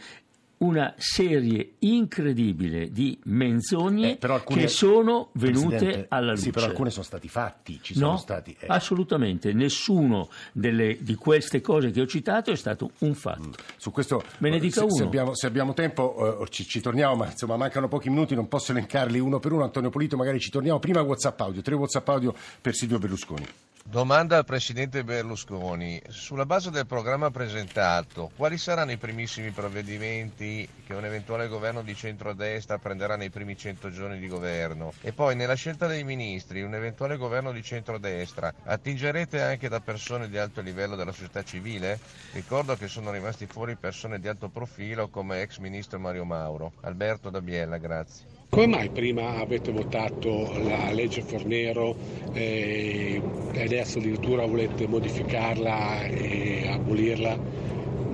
una 0.64 0.94
serie 0.98 1.74
incredibile 1.80 2.90
di 2.90 3.20
menzogne 3.26 4.18
eh, 4.18 4.28
alcune, 4.28 4.62
che 4.62 4.68
sono 4.70 5.30
venute 5.34 6.06
alla 6.08 6.32
luce. 6.32 6.44
Sì, 6.44 6.52
però 6.52 6.66
alcune 6.68 6.90
sono 6.90 7.04
stati 7.04 7.28
fatti, 7.28 7.80
ci 7.82 7.94
sono 7.94 8.12
no, 8.12 8.18
stati. 8.18 8.56
Eh. 8.58 8.68
Assolutamente, 8.68 9.52
nessuno 9.52 10.30
delle, 10.54 10.98
di 11.02 11.16
queste 11.16 11.60
cose 11.60 11.92
che 11.92 12.02
ho 12.02 12.08
citato 12.08 12.52
è 12.52 12.56
stato 12.56 12.92
un 13.00 13.14
fatto. 13.14 13.50
Mm. 13.50 13.52
Su 13.76 13.92
questo, 13.92 14.24
Me 14.38 14.50
ne 14.50 14.60
dica 14.60 14.80
se, 14.80 14.86
uno. 14.86 14.96
Se 14.96 15.04
abbiamo, 15.04 15.36
se 15.36 15.48
abbiamo 15.48 15.74
tempo 15.74 16.38
uh, 16.40 16.46
ci, 16.48 16.64
ci, 16.66 16.80
torniamo, 16.80 17.16
ma 17.16 17.26
insomma 17.30 17.58
mancano 17.58 17.90
pochi 17.90 18.10
minuti, 18.10 18.34
non 18.34 18.48
posso 18.48 18.72
elencarli 18.72 19.20
uno 19.20 19.40
per 19.40 19.52
uno. 19.52 19.64
Antonio 19.64 19.90
Polito, 19.90 20.16
magari 20.16 20.40
ci 20.40 20.50
torniamo. 20.50 20.80
Prima 20.80 21.02
WhatsApp 21.02 21.40
audio, 21.42 21.62
tre 21.62 21.76
WhatsApp 21.76 22.08
audio 22.08 22.34
per 22.62 22.74
Silvio 22.74 23.00
Berlusconi. 23.00 23.46
Domanda 23.86 24.38
al 24.38 24.46
Presidente 24.46 25.04
Berlusconi. 25.04 26.02
Sulla 26.08 26.46
base 26.46 26.72
del 26.72 26.88
programma 26.88 27.30
presentato, 27.32 28.32
quali 28.36 28.58
saranno 28.58 28.92
i 28.92 28.98
primissimi 28.98 29.52
provvedimenti 29.52 30.53
che 30.86 30.94
un 30.94 31.06
eventuale 31.06 31.48
governo 31.48 31.82
di 31.82 31.96
centrodestra 31.96 32.78
prenderà 32.78 33.16
nei 33.16 33.30
primi 33.30 33.58
100 33.58 33.90
giorni 33.90 34.20
di 34.20 34.28
governo? 34.28 34.94
E 35.02 35.12
poi, 35.12 35.36
nella 35.36 35.56
scelta 35.56 35.88
dei 35.88 36.04
ministri, 36.04 36.62
un 36.62 36.76
eventuale 36.76 37.18
governo 37.18 37.52
di 37.52 37.64
centrodestra, 37.64 38.54
attingerete 38.64 39.42
anche 39.42 39.70
da 39.70 39.80
persone 39.80 40.30
di 40.30 40.38
alto 40.38 40.62
livello 40.62 40.96
della 40.96 41.12
società 41.12 41.44
civile? 41.44 42.00
Ricordo 42.34 42.76
che 42.76 42.88
sono 42.88 43.12
rimasti 43.12 43.48
fuori 43.48 43.76
persone 43.76 44.20
di 44.20 44.28
alto 44.28 44.50
profilo 44.50 45.08
come 45.08 45.42
ex 45.42 45.58
ministro 45.58 46.00
Mario 46.00 46.26
Mauro. 46.26 46.74
Alberto 46.82 47.30
da 47.30 47.42
Biella, 47.42 47.78
grazie. 47.78 48.26
Come 48.54 48.68
mai 48.68 48.90
prima 48.90 49.40
avete 49.40 49.72
votato 49.72 50.52
la 50.60 50.92
legge 50.92 51.24
Fornero 51.24 51.96
eh, 52.34 53.20
e 53.52 53.64
adesso 53.64 53.98
addirittura 53.98 54.46
volete 54.46 54.88
modificarla 54.88 56.04
e 56.04 56.68
abolirla? 56.70 57.72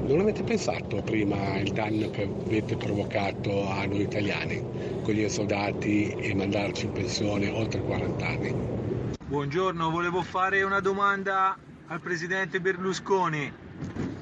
Non 0.09 0.21
avete 0.21 0.41
pensato 0.41 1.03
prima 1.03 1.59
il 1.59 1.71
danno 1.71 2.09
che 2.09 2.23
avete 2.23 2.75
provocato 2.75 3.69
a 3.69 3.85
noi 3.85 4.01
italiani 4.01 4.59
con 5.03 5.13
gli 5.13 5.29
soldati 5.29 6.09
e 6.09 6.33
mandarci 6.33 6.87
in 6.87 6.93
pensione 6.93 7.47
oltre 7.49 7.79
40 7.79 8.25
anni? 8.25 8.51
Buongiorno, 9.27 9.91
volevo 9.91 10.23
fare 10.23 10.63
una 10.63 10.79
domanda 10.79 11.55
al 11.85 11.99
presidente 11.99 12.59
Berlusconi. 12.59 13.53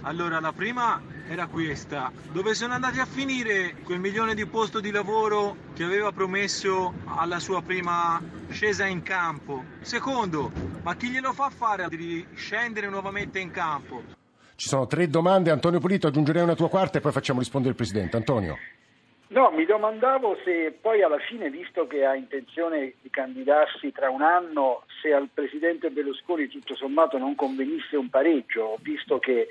Allora, 0.01 0.41
la 0.41 0.51
prima 0.51 1.01
era 1.29 1.47
questa. 1.47 2.11
Dove 2.33 2.53
sono 2.53 2.73
andati 2.73 2.99
a 2.99 3.05
finire 3.05 3.75
quel 3.85 4.01
milione 4.01 4.35
di 4.35 4.45
posti 4.45 4.81
di 4.81 4.91
lavoro 4.91 5.55
che 5.73 5.85
aveva 5.85 6.11
promesso 6.11 6.95
alla 7.05 7.39
sua 7.39 7.61
prima 7.61 8.21
scesa 8.49 8.85
in 8.85 9.03
campo? 9.03 9.63
Secondo, 9.83 10.51
ma 10.83 10.97
chi 10.97 11.07
glielo 11.07 11.31
fa 11.31 11.49
fare 11.49 11.87
di 11.87 12.25
scendere 12.35 12.89
nuovamente 12.89 13.39
in 13.39 13.51
campo? 13.51 14.17
Ci 14.57 14.69
sono 14.69 14.87
tre 14.87 15.07
domande. 15.07 15.51
Antonio 15.51 15.79
Polito, 15.79 16.07
aggiungerei 16.07 16.41
una 16.41 16.55
tua 16.55 16.67
quarta 16.67 16.97
e 16.97 17.01
poi 17.01 17.11
facciamo 17.11 17.37
rispondere 17.37 17.73
il 17.73 17.77
Presidente. 17.77 18.17
Antonio. 18.17 18.57
No, 19.27 19.51
mi 19.51 19.65
domandavo 19.65 20.35
se 20.43 20.75
poi 20.81 21.03
alla 21.03 21.19
fine, 21.19 21.51
visto 21.51 21.85
che 21.85 22.03
ha 22.03 22.15
intenzione 22.15 22.95
di 22.99 23.09
candidarsi 23.11 23.91
tra 23.91 24.09
un 24.09 24.23
anno, 24.23 24.81
se 24.99 25.13
al 25.13 25.29
Presidente 25.31 25.91
Berlusconi 25.91 26.47
tutto 26.47 26.75
sommato 26.75 27.19
non 27.19 27.35
convenisse 27.35 27.97
un 27.97 28.09
pareggio, 28.09 28.79
visto 28.81 29.19
che 29.19 29.47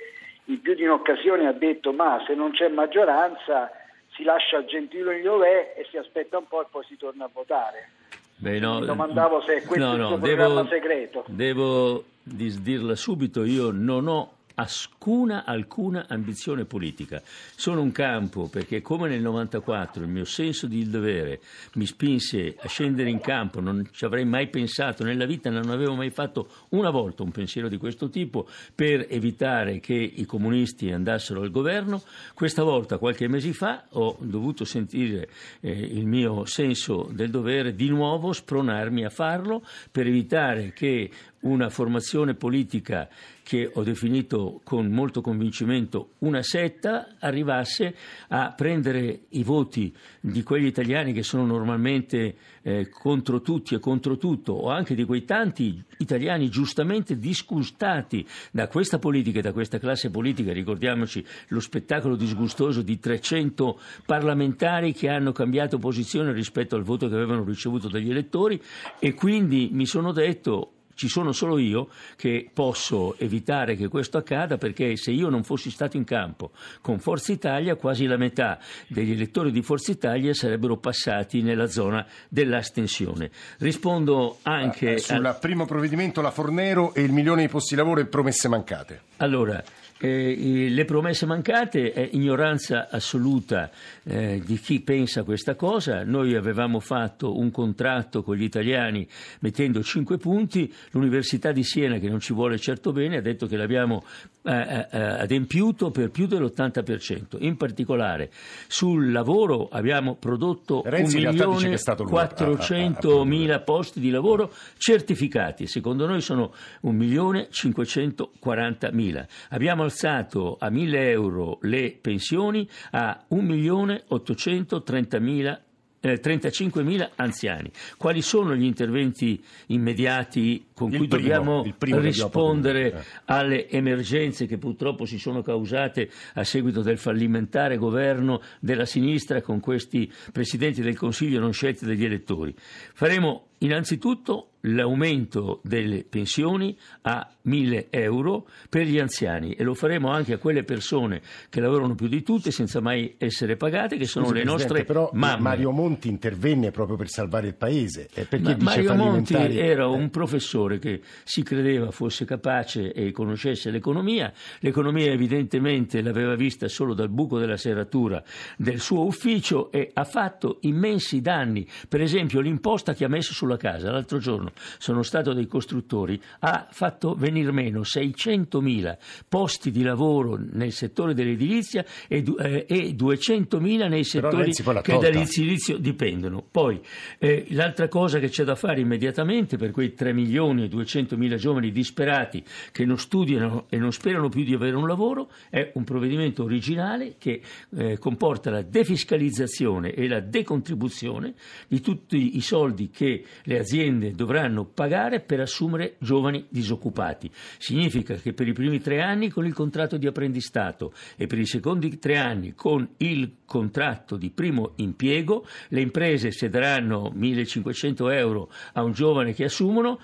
in 0.47 0.61
più 0.61 0.75
di 0.75 0.83
un'occasione 0.83 1.47
ha 1.47 1.53
detto 1.53 1.93
ma 1.93 2.21
se 2.27 2.35
non 2.35 2.51
c'è 2.51 2.67
maggioranza 2.69 3.71
si 4.17 4.25
lascia 4.25 4.59
il 4.59 4.67
Gentiloni 4.67 5.21
dov'è 5.23 5.75
e 5.77 5.87
si 5.89 5.99
aspetta 5.99 6.39
un 6.39 6.49
po' 6.49 6.63
e 6.63 6.67
poi 6.69 6.85
si 6.89 6.97
torna 6.97 7.27
a 7.27 7.31
votare. 7.33 7.91
Beh, 8.39 8.59
no, 8.59 8.81
Mi 8.81 8.87
domandavo 8.87 9.41
se 9.43 9.63
questo 9.65 9.87
no, 9.87 9.93
è 9.93 9.95
il 9.95 10.01
no, 10.01 10.09
suo 10.09 10.17
devo, 10.17 10.67
segreto. 10.67 11.25
Devo 11.29 12.05
disdirla 12.25 12.97
subito, 12.97 13.45
io 13.45 13.71
non 13.71 14.09
ho 14.09 14.36
alcuna, 14.57 15.45
alcuna 15.45 16.07
ambizione 16.09 16.65
politica. 16.65 17.23
Sono 17.25 17.83
un 17.83 17.93
campo 17.93 18.49
perché 18.49 18.81
come 18.81 19.09
nel 19.09 19.21
94 19.21 20.03
il 20.03 20.09
mio 20.09 20.25
senso 20.25 20.67
di 20.67 20.89
dovere 20.89 21.41
mi 21.75 21.87
spinse 21.87 22.57
a 22.59 22.69
scendere 22.69 23.11
in 23.11 23.21
campo, 23.21 23.61
non 23.61 23.89
ci 23.93 24.05
avrei 24.05 24.25
mai 24.25 24.49
pensato 24.49 25.05
nella 25.05 25.27
vita, 25.27 25.51
non 25.51 25.71
avevo 25.71 25.95
mai 25.95 26.11
fatto 26.11 26.49
una 26.71 26.91
volta 26.91 27.23
un 27.23 27.31
pensiero 27.31 27.69
di 27.69 27.77
questo 27.77 28.09
tipo 28.09 28.49
per 28.75 29.07
evitare 29.09 29.81
che 29.81 29.95
i 29.95 30.25
comunisti 30.25 30.91
andassero 30.91 31.43
al 31.43 31.51
governo. 31.51 32.03
Questa 32.35 32.63
volta, 32.63 32.99
qualche 32.99 33.29
mese 33.29 33.53
fa, 33.53 33.85
ho 33.91 34.17
dovuto 34.21 34.65
sentire 34.65 35.29
eh, 35.61 35.71
il 35.71 36.07
mio 36.07 36.45
senso 36.47 37.09
del 37.13 37.31
dovere 37.31 37.75
di 37.75 37.89
nuovo 37.89 38.33
spronarmi 38.33 39.05
a 39.05 39.11
farlo 39.11 39.63
per 39.91 40.07
evitare 40.07 40.73
che 40.73 41.11
una 41.40 41.69
formazione 41.69 42.35
politica 42.35 43.09
che 43.43 43.71
ho 43.73 43.85
definito 43.85 44.61
con 44.64 44.90
molto 44.90 45.21
convincimento 45.21 46.14
una 46.19 46.43
setta 46.43 47.14
arrivasse 47.21 47.95
a 48.28 48.52
prendere 48.57 49.26
i 49.31 49.45
voti 49.45 49.95
di 50.21 50.43
quegli 50.43 50.66
italiani 50.66 51.12
che 51.12 51.23
sono 51.23 51.47
normalmente 51.47 52.35
eh, 52.62 52.88
contro 52.88 53.43
tutti 53.43 53.76
e 53.76 53.78
contro 53.78 54.16
tutto 54.16 54.52
o 54.52 54.71
anche 54.71 54.97
di 54.97 55.05
quei 55.05 55.25
tanti 55.25 55.81
italiani 55.99 56.49
giustamente 56.49 57.19
disgustati 57.19 58.26
da 58.50 58.66
questa 58.66 58.99
politica 58.99 59.38
e 59.38 59.43
da 59.43 59.52
questa 59.52 59.78
classe 59.78 60.11
politica, 60.11 60.52
ricordiamoci 60.52 61.25
lo 61.49 61.61
spettacolo 61.61 62.16
disgustoso 62.16 62.83
di 62.83 62.99
300 62.99 63.78
parlamentari 64.05 64.93
che 64.93 65.09
hanno 65.09 65.31
cambiato 65.31 65.78
posizione 65.78 66.33
rispetto 66.33 66.75
al 66.75 66.83
voto 66.83 67.09
che 67.09 67.14
avevano 67.14 67.45
ricevuto 67.45 67.88
dagli 67.88 68.11
elettori 68.11 68.61
e 68.99 69.14
quindi 69.14 69.69
mi 69.71 69.87
sono 69.87 70.11
detto 70.11 70.73
ci 70.97 71.09
sono 71.09 71.31
solo 71.31 71.59
io 71.59 71.88
che 72.17 72.50
posso 72.53 73.17
evitare 73.19 73.76
che 73.76 73.87
questo 73.87 74.19
accada 74.19 74.57
perché 74.59 74.97
se 74.97 75.12
io 75.12 75.29
non 75.29 75.45
fossi 75.45 75.71
stato 75.71 75.97
in 75.97 76.05
campo 76.05 76.50
con 76.81 76.99
Forza 76.99 77.33
Italia 77.33 77.76
quasi 77.76 78.07
la 78.07 78.17
metà 78.17 78.59
degli 78.88 79.12
elettori 79.12 79.53
di 79.53 79.62
Forza 79.62 79.93
Italia 79.93 80.35
sarebbero 80.35 80.79
passati 80.79 81.43
nella 81.43 81.69
zona 81.69 82.05
dell'astensione. 82.29 83.31
Rispondo 83.59 84.38
anche 84.43 84.95
eh, 84.95 84.99
sul 84.99 85.25
al... 85.25 85.38
primo 85.38 85.67
provvedimento 85.67 86.21
la 86.21 86.31
Fornero 86.31 86.95
e 86.95 87.03
il 87.03 87.12
milione 87.12 87.43
di 87.43 87.49
posti 87.49 87.75
di 87.75 87.81
lavoro 87.81 88.00
e 88.00 88.07
promesse 88.07 88.49
mancate. 88.49 89.00
Allora, 89.19 89.62
eh, 89.99 90.69
le 90.69 90.85
promesse 90.85 91.25
mancate 91.25 91.93
è 91.93 92.07
ignoranza 92.12 92.88
assoluta 92.91 93.71
eh, 94.05 94.43
di 94.45 94.59
chi 94.59 94.81
pensa 94.81 95.23
questa 95.23 95.55
cosa. 95.55 96.05
Noi 96.05 96.35
avevamo 96.35 96.81
fatto 96.81 97.38
un 97.38 97.50
contratto 97.50 98.23
con 98.23 98.37
gli 98.37 98.43
italiani 98.43 99.09
mettendo 99.41 99.83
5 99.83 100.19
punti, 100.19 100.71
l'Università 100.91 101.50
di 101.50 101.65
Siena, 101.65 101.97
che 101.99 102.11
non 102.11 102.21
ci 102.21 102.35
vuole 102.35 102.59
certo 102.59 102.93
bene, 102.93 103.17
ha 103.17 103.23
detto 103.23 103.47
che 103.47 103.57
l'abbiamo 103.57 104.05
eh, 104.43 104.53
eh, 104.53 104.87
eh 104.91 104.99
adempiuto 104.99 105.91
per 105.91 106.11
più 106.11 106.26
dell'80%. 106.26 107.38
In 107.38 107.57
particolare 107.57 108.29
sul 108.67 109.11
lavoro 109.11 109.71
abbiamo 109.71 110.17
prodotto 110.17 110.85
1.400.000 110.87 113.65
posti 113.65 114.00
di 114.00 114.11
lavoro 114.11 114.53
certificati, 114.76 115.67
secondo 115.67 116.07
noi 116.07 116.21
sono 116.21 116.53
1.540.000. 116.85 119.26
Abbiamo 119.50 119.85
alzato 119.87 120.59
a 120.61 120.69
1.000 120.69 120.95
euro 120.97 121.59
le 121.62 121.97
pensioni 122.00 122.69
a 122.90 123.25
1.830.000 123.31 125.61
eh, 126.07 126.21
35.000 126.21 127.11
anziani. 127.16 127.71
Quali 127.97 128.23
sono 128.23 128.55
gli 128.55 128.64
interventi 128.64 129.43
immediati 129.66 130.66
con 130.73 130.93
il 130.93 130.99
cui 130.99 131.09
primo, 131.09 131.62
dobbiamo 131.62 132.00
rispondere 132.00 132.93
eh. 132.93 133.05
alle 133.25 133.69
emergenze 133.69 134.47
che 134.47 134.59
purtroppo 134.59 135.05
si 135.05 135.19
sono 135.19 135.43
causate 135.43 136.09
a 136.35 136.45
seguito 136.45 136.83
del 136.83 136.99
fallimentare 136.99 137.76
governo 137.76 138.40
della 138.61 138.85
sinistra 138.85 139.43
con 139.43 139.59
questi 139.59 140.11
presidenti 140.33 140.81
del 140.81 140.97
Consiglio 140.97 141.40
non 141.40 141.52
scelti 141.52 141.85
dagli 141.85 142.05
elettori? 142.05 142.55
Faremo 142.57 143.49
innanzitutto 143.59 144.50
l'aumento 144.66 145.61
delle 145.62 146.04
pensioni 146.04 146.76
a 147.02 147.28
1000 147.42 147.88
euro 147.90 148.49
per 148.68 148.87
gli 148.87 148.99
anziani 148.99 149.52
e 149.52 149.62
lo 149.62 149.75
faremo 149.75 150.11
anche 150.11 150.32
a 150.32 150.38
quelle 150.38 150.64
persone 150.64 151.20
che 151.49 151.61
lavorano 151.61 151.94
più 151.94 152.08
di 152.08 152.23
tutte 152.23 152.50
senza 152.50 152.80
mai 152.80 153.14
essere 153.18 153.56
pagate, 153.56 153.96
che 153.96 154.06
sono 154.06 154.26
Scusi, 154.26 154.38
le 154.38 154.44
nostre 154.44 154.85
però 154.85 155.11
mamme. 155.12 155.42
Mario 155.42 155.70
Monti 155.70 156.08
intervenne 156.08 156.70
proprio 156.70 156.96
per 156.96 157.08
salvare 157.08 157.49
il 157.49 157.54
paese. 157.54 158.08
Ma 158.40 158.56
Mario 158.58 158.94
Monti 158.94 159.35
era 159.35 159.87
un 159.87 160.11
professore 160.11 160.79
che 160.79 161.00
si 161.24 161.42
credeva 161.42 161.90
fosse 161.90 162.24
capace 162.24 162.92
e 162.92 163.12
conoscesse 163.12 163.70
l'economia. 163.70 164.33
L'economia 164.61 165.12
evidentemente 165.12 166.02
l'aveva 166.02 166.35
vista 166.35 166.68
solo 166.68 166.94
dal 166.94 167.09
buco 167.09 167.38
della 167.38 167.57
serratura 167.57 168.22
del 168.57 168.81
suo 168.81 169.05
ufficio 169.05 169.70
e 169.70 169.90
ha 169.92 170.05
fatto 170.05 170.59
immensi 170.62 171.20
danni. 171.20 171.66
Per 171.88 172.00
esempio 172.00 172.40
l'imposta 172.40 172.94
che 172.94 173.05
ha 173.05 173.09
messo 173.09 173.33
sulla 173.33 173.57
casa 173.57 173.90
l'altro 173.90 174.18
giorno 174.18 174.52
sono 174.79 175.03
stato 175.03 175.33
dei 175.33 175.47
costruttori, 175.47 176.21
ha 176.40 176.69
fatto 176.71 177.14
venir 177.14 177.53
meno 177.53 177.81
600.000 177.81 178.97
posti 179.29 179.71
di 179.71 179.83
lavoro 179.83 180.38
nel 180.38 180.73
settore 180.73 181.14
dell'edilizia 181.14 181.85
e, 182.09 182.25
eh, 182.38 182.66
e 182.69 182.95
200.000 182.95 183.88
nei 183.88 184.05
settori 184.05 184.53
che 184.53 184.99
dall'edilizio 184.99 185.79
dipendono. 185.79 186.45
Poi 186.49 186.81
eh, 187.19 187.47
l'altra 187.51 187.88
cosa 187.88 188.19
che 188.19 188.29
c'è 188.29 188.45
da 188.45 188.55
fare 188.55 188.81
immediatamente 188.81 189.57
per 189.57 189.71
quei 189.71 189.95
3 189.95 190.12
milioni 190.12 190.64
e 190.64 190.69
200.000 190.69 191.37
giovani 191.37 191.71
disperati 191.71 192.42
che 192.73 192.85
non 192.85 192.99
studiano 192.99 193.66
e 193.69 193.79
non 193.79 193.92
sperano 193.92 194.29
più 194.29 194.45
di 194.45 194.55
avere 194.55 194.77
un 194.77 194.87
lavoro 194.87 195.31
è 195.51 195.71
un 195.75 195.85
provvedimento 195.85 196.42
originale 196.42 197.16
che 197.19 197.40
eh, 197.77 197.99
comporta 197.99 198.51
la 198.51 198.62
defiscalizzazione 198.62 199.92
e 199.92 200.09
la 200.09 200.21
decontribuzione 200.21 201.35
di 201.69 201.81
tutti 201.81 202.37
i 202.37 202.40
soldi 202.40 202.90
che 202.90 203.25
le 203.42 203.59
aziende 203.59 204.12
dovranno 204.12 204.45
dovranno 204.46 204.64
pagare 204.64 205.20
per 205.20 205.40
assumere 205.40 205.96
giovani 205.98 206.46
disoccupati. 206.48 207.30
Significa 207.59 208.14
che 208.14 208.32
per 208.32 208.46
i 208.48 208.52
primi 208.52 208.80
tre 208.80 209.02
anni 209.02 209.28
con 209.28 209.46
il 209.46 209.52
contratto 209.52 209.96
di 209.96 210.06
apprendistato 210.06 210.92
e 211.16 211.26
per 211.26 211.38
i 211.38 211.46
secondi 211.46 211.98
tre 211.98 212.16
anni 212.16 212.54
con 212.54 212.88
il 212.98 213.37
contratto 213.44 214.16
di 214.16 214.30
primo 214.30 214.72
impiego 214.76 215.46
le 215.68 215.80
imprese 215.80 216.30
se 216.30 216.48
daranno 216.48 217.11
1500 217.14 218.11
euro 218.11 218.50
a 218.72 218.82
un 218.82 218.92
giovane 218.92 219.35
che 219.35 219.44
assumono 219.44 219.98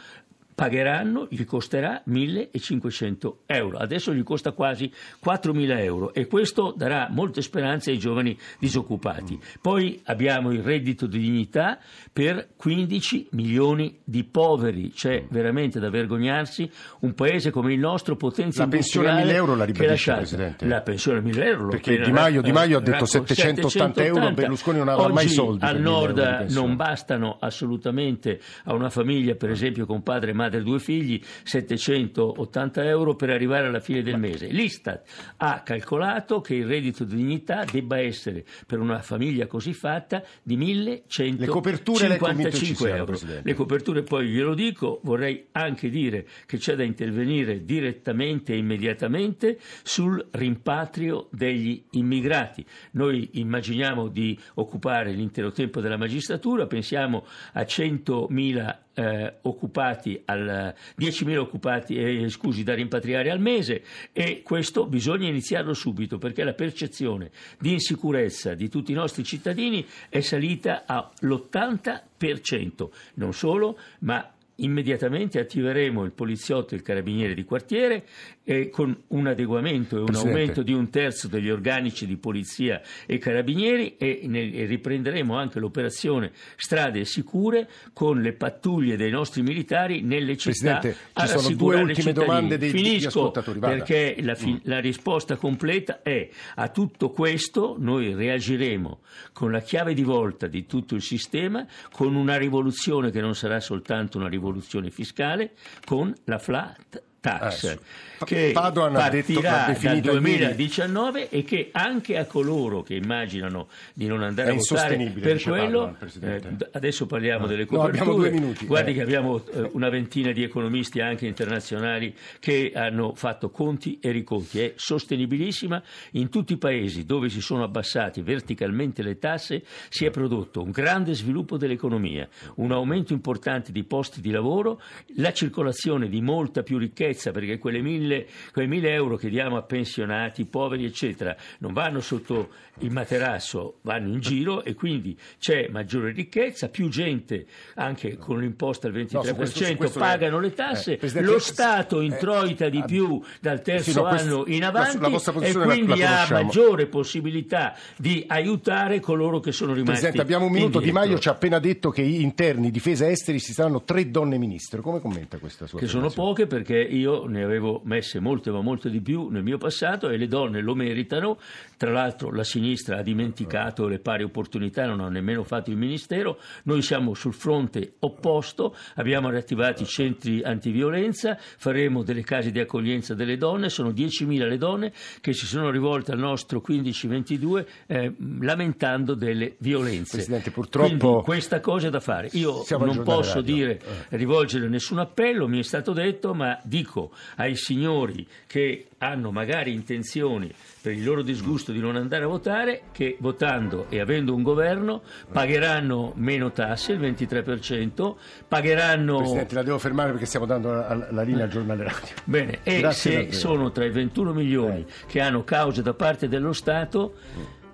pagheranno, 0.54 1.26
gli 1.30 1.44
costerà 1.44 2.02
1.500 2.08 3.32
euro. 3.46 3.78
Adesso 3.78 4.12
gli 4.12 4.22
costa 4.22 4.52
quasi 4.52 4.92
4.000 5.24 5.78
euro 5.78 6.12
e 6.14 6.26
questo 6.26 6.74
darà 6.76 7.08
molte 7.10 7.42
speranze 7.42 7.90
ai 7.90 7.98
giovani 7.98 8.36
disoccupati. 8.58 9.38
Poi 9.60 10.00
abbiamo 10.04 10.52
il 10.52 10.62
reddito 10.62 11.06
di 11.06 11.18
dignità 11.18 11.78
per 12.12 12.48
15 12.56 13.28
milioni 13.30 13.98
di 14.04 14.24
poveri. 14.24 14.90
C'è 14.90 15.26
veramente 15.30 15.80
da 15.80 15.90
vergognarsi 15.90 16.70
un 17.00 17.14
paese 17.14 17.50
come 17.50 17.72
il 17.72 17.78
nostro, 17.78 18.16
potenza 18.16 18.64
la 18.64 18.68
pensione 18.68 19.08
a 19.08 19.24
1.000 19.24 19.30
euro 19.30 19.54
la 19.56 19.64
ribadisce, 19.64 20.12
Presidente? 20.12 20.66
La 20.66 20.80
pensione 20.82 21.18
a 21.18 21.22
1.000 21.22 21.44
euro. 21.44 21.68
Perché 21.68 21.98
Di 21.98 22.12
Maio, 22.12 22.42
di 22.42 22.52
Maio 22.52 22.78
ha 22.78 22.80
detto 22.80 23.06
780, 23.06 23.68
780 23.68 24.04
euro, 24.04 24.32
Berlusconi 24.32 24.78
non 24.78 24.88
aveva 24.88 25.08
mai 25.08 25.28
soldi. 25.28 25.64
Al 25.64 25.80
nord 25.80 26.46
non 26.50 26.76
bastano 26.76 27.36
assolutamente 27.40 28.40
a 28.64 28.74
una 28.74 28.90
famiglia, 28.90 29.34
per 29.34 29.50
esempio 29.50 29.86
con 29.86 30.02
padre 30.02 30.30
e 30.30 30.34
madre 30.34 30.41
madre 30.42 30.60
e 30.60 30.62
due 30.62 30.78
figli 30.78 31.20
780 31.22 32.84
euro 32.84 33.14
per 33.14 33.30
arrivare 33.30 33.68
alla 33.68 33.80
fine 33.80 34.02
del 34.02 34.18
mese. 34.18 34.48
L'Istat 34.48 35.34
ha 35.36 35.62
calcolato 35.62 36.40
che 36.40 36.54
il 36.54 36.66
reddito 36.66 37.04
di 37.04 37.14
dignità 37.16 37.64
debba 37.64 37.98
essere 37.98 38.44
per 38.66 38.80
una 38.80 39.00
famiglia 39.00 39.46
così 39.46 39.72
fatta 39.72 40.22
di 40.42 40.56
1155 40.56 42.90
euro. 42.90 43.16
Le 43.42 43.54
coperture 43.54 44.02
poi 44.02 44.28
glielo 44.28 44.54
dico, 44.54 45.00
vorrei 45.04 45.46
anche 45.52 45.88
dire 45.88 46.26
che 46.46 46.58
c'è 46.58 46.74
da 46.74 46.82
intervenire 46.82 47.64
direttamente 47.64 48.52
e 48.52 48.56
immediatamente 48.56 49.58
sul 49.82 50.26
rimpatrio 50.32 51.28
degli 51.30 51.84
immigrati. 51.92 52.66
Noi 52.92 53.30
immaginiamo 53.34 54.08
di 54.08 54.36
occupare 54.54 55.12
l'intero 55.12 55.52
tempo 55.52 55.80
della 55.80 55.96
magistratura, 55.96 56.66
pensiamo 56.66 57.24
a 57.52 57.60
100.000 57.62 58.80
eh, 58.94 59.34
occupati 59.42 60.22
al, 60.26 60.74
10.000 60.98 61.36
occupati, 61.36 61.96
eh, 61.96 62.28
scusi, 62.28 62.62
da 62.62 62.74
rimpatriare 62.74 63.30
al 63.30 63.40
mese 63.40 63.82
e 64.12 64.42
questo 64.42 64.86
bisogna 64.86 65.28
iniziarlo 65.28 65.74
subito 65.74 66.18
perché 66.18 66.44
la 66.44 66.54
percezione 66.54 67.30
di 67.58 67.72
insicurezza 67.72 68.54
di 68.54 68.68
tutti 68.68 68.92
i 68.92 68.96
nostri 68.96 69.24
cittadini 69.24 69.84
è 70.08 70.20
salita 70.20 70.84
all'80%, 70.86 72.88
non 73.14 73.32
solo, 73.32 73.78
ma 74.00 74.32
immediatamente 74.64 75.38
attiveremo 75.38 76.04
il 76.04 76.12
poliziotto 76.12 76.74
e 76.74 76.76
il 76.78 76.82
carabiniere 76.82 77.34
di 77.34 77.44
quartiere 77.44 78.04
e 78.44 78.68
con 78.70 78.96
un 79.08 79.26
adeguamento 79.26 79.96
e 79.96 80.00
un 80.00 80.06
Presidente. 80.06 80.38
aumento 80.38 80.62
di 80.62 80.72
un 80.72 80.90
terzo 80.90 81.28
degli 81.28 81.48
organici 81.50 82.06
di 82.06 82.16
polizia 82.16 82.80
e 83.06 83.18
carabinieri 83.18 83.96
e, 83.96 84.22
ne- 84.24 84.52
e 84.52 84.64
riprenderemo 84.66 85.36
anche 85.36 85.60
l'operazione 85.60 86.32
strade 86.56 87.04
sicure 87.04 87.68
con 87.92 88.20
le 88.20 88.32
pattuglie 88.32 88.96
dei 88.96 89.10
nostri 89.10 89.42
militari 89.42 90.02
nelle 90.02 90.36
città 90.36 90.78
Presidente, 90.78 90.92
ci 90.92 90.98
a 91.14 91.26
sono 91.26 91.40
rassicurare 91.40 91.56
due 91.82 91.90
ultime 91.90 91.94
cittadini. 92.08 92.26
domande 92.26 92.58
dei- 92.58 92.70
Finisco 92.70 93.08
ascoltatori, 93.08 93.58
vada. 93.58 93.74
perché 93.76 94.16
la, 94.20 94.32
Mm. 94.32 94.34
fi- 94.34 94.60
la 94.64 94.78
risposta 94.80 95.36
completa 95.36 96.02
è 96.02 96.28
a 96.56 96.68
tutto 96.68 97.10
questo 97.10 97.76
noi 97.78 98.14
reagiremo 98.14 99.00
con 99.32 99.50
la 99.50 99.60
chiave 99.60 99.94
di 99.94 100.02
volta 100.02 100.46
di 100.46 100.66
tutto 100.66 100.94
il 100.94 101.02
sistema, 101.02 101.66
con 101.92 102.14
una 102.14 102.36
rivoluzione 102.36 103.10
che 103.10 103.20
non 103.20 103.34
sarà 103.34 103.60
soltanto 103.60 104.18
una 104.18 104.28
rivoluzione 104.28 104.50
fiscale, 104.90 105.54
con 105.84 106.14
la 106.24 106.38
flat 106.38 107.02
tax 107.22 107.78
Pa- 108.18 108.26
che 108.26 108.50
Padoan 108.52 108.92
detto- 108.92 109.10
partirà 109.10 109.40
l'ha 109.50 109.56
dal 109.58 109.66
definita 109.74 110.10
ieri- 110.12 110.20
2019 110.20 111.28
e 111.30 111.42
che 111.44 111.68
anche 111.72 112.16
a 112.18 112.24
coloro 112.26 112.82
che 112.82 112.94
immaginano 112.94 113.68
di 113.94 114.06
non 114.06 114.22
andare 114.22 114.50
a 114.50 114.54
votare 114.54 114.96
per 115.20 115.40
quello 115.42 115.96
Padoan, 115.98 116.42
eh, 116.60 116.68
adesso 116.72 117.06
parliamo 117.06 117.46
delle 117.48 117.66
No, 117.70 117.82
abbiamo 117.82 118.12
coperture 118.12 118.30
minuti. 118.40 118.66
guardi 118.66 118.90
Eh. 118.90 118.94
che 118.94 119.02
abbiamo 119.02 119.44
eh, 119.52 119.70
una 119.72 119.88
ventina 119.88 120.30
di 120.32 120.42
economisti 120.42 121.00
anche 121.00 121.26
internazionali 121.26 122.14
che 122.38 122.72
hanno 122.74 123.14
fatto 123.14 123.50
conti 123.50 123.98
e 124.00 124.10
riconti. 124.10 124.60
È 124.60 124.72
sostenibilissima 124.76 125.82
in 126.12 126.28
tutti 126.28 126.52
i 126.54 126.58
paesi 126.58 127.04
dove 127.04 127.28
si 127.28 127.40
sono 127.40 127.62
abbassati 127.64 128.20
verticalmente 128.22 129.02
le 129.02 129.18
tasse 129.18 129.62
si 129.88 130.04
è 130.04 130.10
prodotto 130.10 130.62
un 130.62 130.70
grande 130.70 131.14
sviluppo 131.14 131.56
dell'economia, 131.56 132.28
un 132.56 132.72
aumento 132.72 133.12
importante 133.12 133.70
di 133.72 133.82
posti 133.84 134.20
di 134.20 134.30
lavoro, 134.30 134.80
la 135.16 135.32
circolazione 135.32 136.08
di 136.08 136.20
molta 136.20 136.62
più 136.62 136.78
ricchezza 136.78 137.10
perché 137.32 137.58
quelle 137.58 137.80
mille, 137.82 138.26
quei 138.52 138.66
mille 138.66 138.92
euro 138.92 139.16
che 139.16 139.28
diamo 139.28 139.56
a 139.56 139.62
pensionati, 139.62 140.44
poveri 140.46 140.84
eccetera 140.84 141.36
non 141.58 141.72
vanno 141.72 142.00
sotto 142.00 142.48
il 142.78 142.90
materasso, 142.90 143.78
vanno 143.82 144.08
in 144.14 144.20
giro 144.20 144.64
e 144.64 144.74
quindi 144.74 145.16
c'è 145.38 145.68
maggiore 145.70 146.10
ricchezza, 146.12 146.68
più 146.68 146.88
gente 146.88 147.46
anche 147.74 148.16
con 148.16 148.40
l'imposta 148.40 148.86
al 148.86 148.94
23% 148.94 149.12
No, 149.12 149.22
su 149.24 149.34
questo- 149.34 149.64
su 149.64 149.76
questo 149.76 149.98
pagano 149.98 150.38
le 150.40 150.54
tasse, 150.54 150.98
eh, 150.98 151.20
lo 151.20 151.36
eh, 151.36 151.40
Stato 151.40 152.00
eh, 152.00 152.04
introita 152.06 152.68
di 152.68 152.78
ah, 152.78 152.84
più 152.84 153.20
dal 153.40 153.60
terzo 153.62 153.90
sì, 153.90 153.96
no, 153.96 154.08
questo- 154.08 154.28
anno 154.28 154.44
in 154.46 154.60
la- 154.60 154.68
avanti 154.68 154.98
la 154.98 155.08
vostra 155.08 155.32
e 155.40 155.52
la- 155.52 155.64
quindi 155.64 155.98
la 155.98 156.22
ha 156.22 156.30
maggiore 156.30 156.86
possibilità 156.86 157.76
di 157.96 158.24
aiutare 158.26 159.00
coloro 159.00 159.40
che 159.40 159.52
sono 159.52 159.72
rimasti 159.72 159.90
Presidente, 159.92 160.20
abbiamo 160.22 160.46
un 160.46 160.52
minuto. 160.52 160.78
Di 160.78 160.86
indietro. 160.88 161.00
Maio 161.08 161.18
ci 161.18 161.28
ha 161.28 161.32
appena 161.32 161.58
detto 161.58 161.90
che 161.90 162.00
interni, 162.02 162.70
difesa 162.70 163.08
esteri 163.08 163.38
si 163.38 163.52
saranno 163.52 163.82
tre 163.82 164.10
donne 164.10 164.38
ministro. 164.38 164.80
Come 164.80 165.00
commenta 165.00 165.38
questa 165.38 165.66
sua 165.66 165.78
che 165.78 165.86
sono 165.86 166.08
poche 166.10 166.46
perché 166.46 166.74
io 167.02 167.26
ne 167.26 167.42
avevo 167.42 167.80
messe 167.84 168.20
molte 168.20 168.50
ma 168.50 168.60
molte 168.60 168.88
di 168.88 169.00
più 169.00 169.28
nel 169.28 169.42
mio 169.42 169.58
passato 169.58 170.08
e 170.08 170.16
le 170.16 170.26
donne 170.28 170.60
lo 170.60 170.74
meritano. 170.74 171.38
Tra 171.76 171.90
l'altro 171.90 172.30
la 172.32 172.44
sinistra 172.44 172.98
ha 172.98 173.02
dimenticato 173.02 173.88
le 173.88 173.98
pari 173.98 174.22
opportunità 174.22 174.86
non 174.86 175.00
ha 175.00 175.08
nemmeno 175.08 175.42
fatto 175.42 175.70
il 175.70 175.76
ministero. 175.76 176.38
Noi 176.64 176.82
siamo 176.82 177.14
sul 177.14 177.34
fronte 177.34 177.94
opposto 178.00 178.74
abbiamo 178.94 179.28
riattivato 179.30 179.82
i 179.82 179.86
centri 179.86 180.42
antiviolenza 180.42 181.36
faremo 181.38 182.02
delle 182.02 182.22
case 182.22 182.50
di 182.50 182.60
accoglienza 182.60 183.14
delle 183.14 183.36
donne. 183.36 183.68
Sono 183.68 183.90
10.000 183.90 184.48
le 184.48 184.56
donne 184.56 184.92
che 185.20 185.32
si 185.32 185.46
sono 185.46 185.70
rivolte 185.70 186.12
al 186.12 186.18
nostro 186.18 186.62
1522 186.64 187.66
eh, 187.86 188.14
lamentando 188.40 189.14
delle 189.14 189.56
violenze. 189.58 190.16
Presidente, 190.16 190.50
purtroppo- 190.50 190.96
Quindi 190.96 191.22
questa 191.24 191.60
cosa 191.60 191.88
è 191.88 191.90
da 191.90 192.00
fare. 192.00 192.28
Io 192.32 192.64
non 192.78 193.02
posso 193.02 193.36
radio. 193.36 193.54
dire 193.54 193.80
rivolgere 194.10 194.68
nessun 194.68 194.98
appello, 194.98 195.48
mi 195.48 195.58
è 195.58 195.62
stato 195.62 195.92
detto, 195.92 196.34
ma 196.34 196.60
dico 196.62 196.91
ai 197.36 197.56
signori 197.56 198.26
che 198.46 198.86
hanno 198.98 199.30
magari 199.30 199.72
intenzioni 199.72 200.52
per 200.80 200.92
il 200.92 201.04
loro 201.04 201.22
disgusto 201.22 201.72
di 201.72 201.78
non 201.78 201.96
andare 201.96 202.24
a 202.24 202.26
votare 202.26 202.82
che 202.92 203.16
votando 203.20 203.86
e 203.88 204.00
avendo 204.00 204.34
un 204.34 204.42
governo 204.42 205.02
pagheranno 205.30 206.12
meno 206.16 206.50
tasse, 206.52 206.92
il 206.92 207.00
23%, 207.00 208.14
pagheranno 208.46 209.16
Presidente, 209.18 209.54
la 209.54 209.62
devo 209.62 209.78
fermare 209.78 210.10
perché 210.10 210.26
stiamo 210.26 210.46
dando 210.46 210.72
la, 210.72 211.08
la 211.10 211.22
linea 211.22 211.44
al 211.44 211.50
giornale 211.50 211.84
radio. 211.84 212.14
Bene, 212.24 212.58
e 212.62 212.80
Grazie 212.80 213.10
se 213.10 213.16
davvero. 213.16 213.38
sono 213.38 213.72
tra 213.72 213.84
i 213.84 213.90
21 213.90 214.32
milioni 214.32 214.84
che 215.06 215.20
hanno 215.20 215.44
cause 215.44 215.82
da 215.82 215.94
parte 215.94 216.28
dello 216.28 216.52
Stato, 216.52 217.14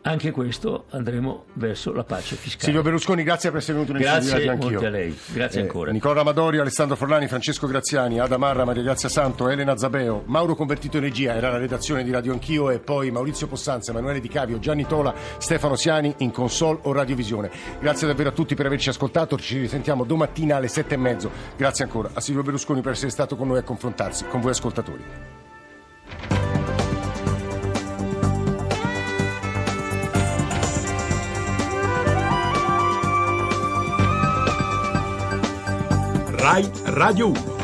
anche 0.09 0.31
questo 0.31 0.85
andremo 0.91 1.45
verso 1.55 1.93
la 1.93 2.03
pace 2.05 2.35
fiscale. 2.37 2.65
Silvio 2.65 2.83
Berlusconi, 2.83 3.23
grazie 3.23 3.51
per 3.51 3.59
essere 3.59 3.75
venuto 3.75 3.93
nel 3.93 4.01
Grazie 4.03 4.31
studio 4.31 4.51
anch'io. 4.51 4.81
a 4.81 4.89
lei, 4.89 5.19
grazie 5.33 5.61
Eh, 5.61 5.63
ancora. 5.65 5.91
Nicola 5.91 6.21
Amadorio, 6.23 6.63
Alessandro 6.63 6.97
Forlani, 6.97 7.29
Francesco 7.29 7.67
Graziani, 7.67 8.19
Ada 8.19 8.39
Marra, 8.39 8.65
Maria 8.65 8.83
Grazia 8.83 9.09
Santo, 9.11 9.49
Elena 9.49 9.77
Zabeo, 9.77 10.23
Mauro 10.27 10.55
Convertito 10.55 10.97
in 10.97 11.03
regia, 11.03 11.35
era 11.35 11.51
la 11.51 11.59
redazione 11.59 12.05
di 12.05 12.11
Radio 12.11 12.33
Anch'io 12.33 12.71
e 12.71 12.79
poi 12.79 13.11
Maurizio 13.11 13.47
Possanza, 13.47 13.91
Emanuele 13.91 14.21
Di 14.21 14.29
Cavio, 14.29 14.59
Gianni 14.59 14.87
Tola, 14.87 15.15
Stefano 15.37 15.77
Siani 15.77 16.15
in 16.19 16.31
console 16.31 16.79
o 16.83 16.93
radiovisione. 16.93 17.51
Grazie 17.81 18.07
davvero 18.07 18.31
a 18.31 18.33
tutti 18.33 18.55
per 18.55 18.67
averci 18.67 18.89
ascoltato, 18.89 19.37
ci 19.37 19.59
risentiamo 19.59 20.05
domattina 20.05 20.57
alle 20.57 20.69
sette 20.69 20.95
e 20.95 20.99
mezzo. 20.99 21.31
Grazie 21.57 21.85
ancora 21.85 22.09
a 22.15 22.21
Silvio 22.21 22.43
Berlusconi 22.43 22.81
per 22.81 22.93
essere 22.93 23.11
stato 23.11 23.37
con 23.37 23.47
noi 23.49 23.59
a 23.59 23.63
confrontarsi 23.63 24.25
con 24.27 24.41
voi 24.41 24.53
ascoltatori. 24.53 25.47
Rai 36.49 36.65
Radio 36.87 37.29
1. 37.29 37.58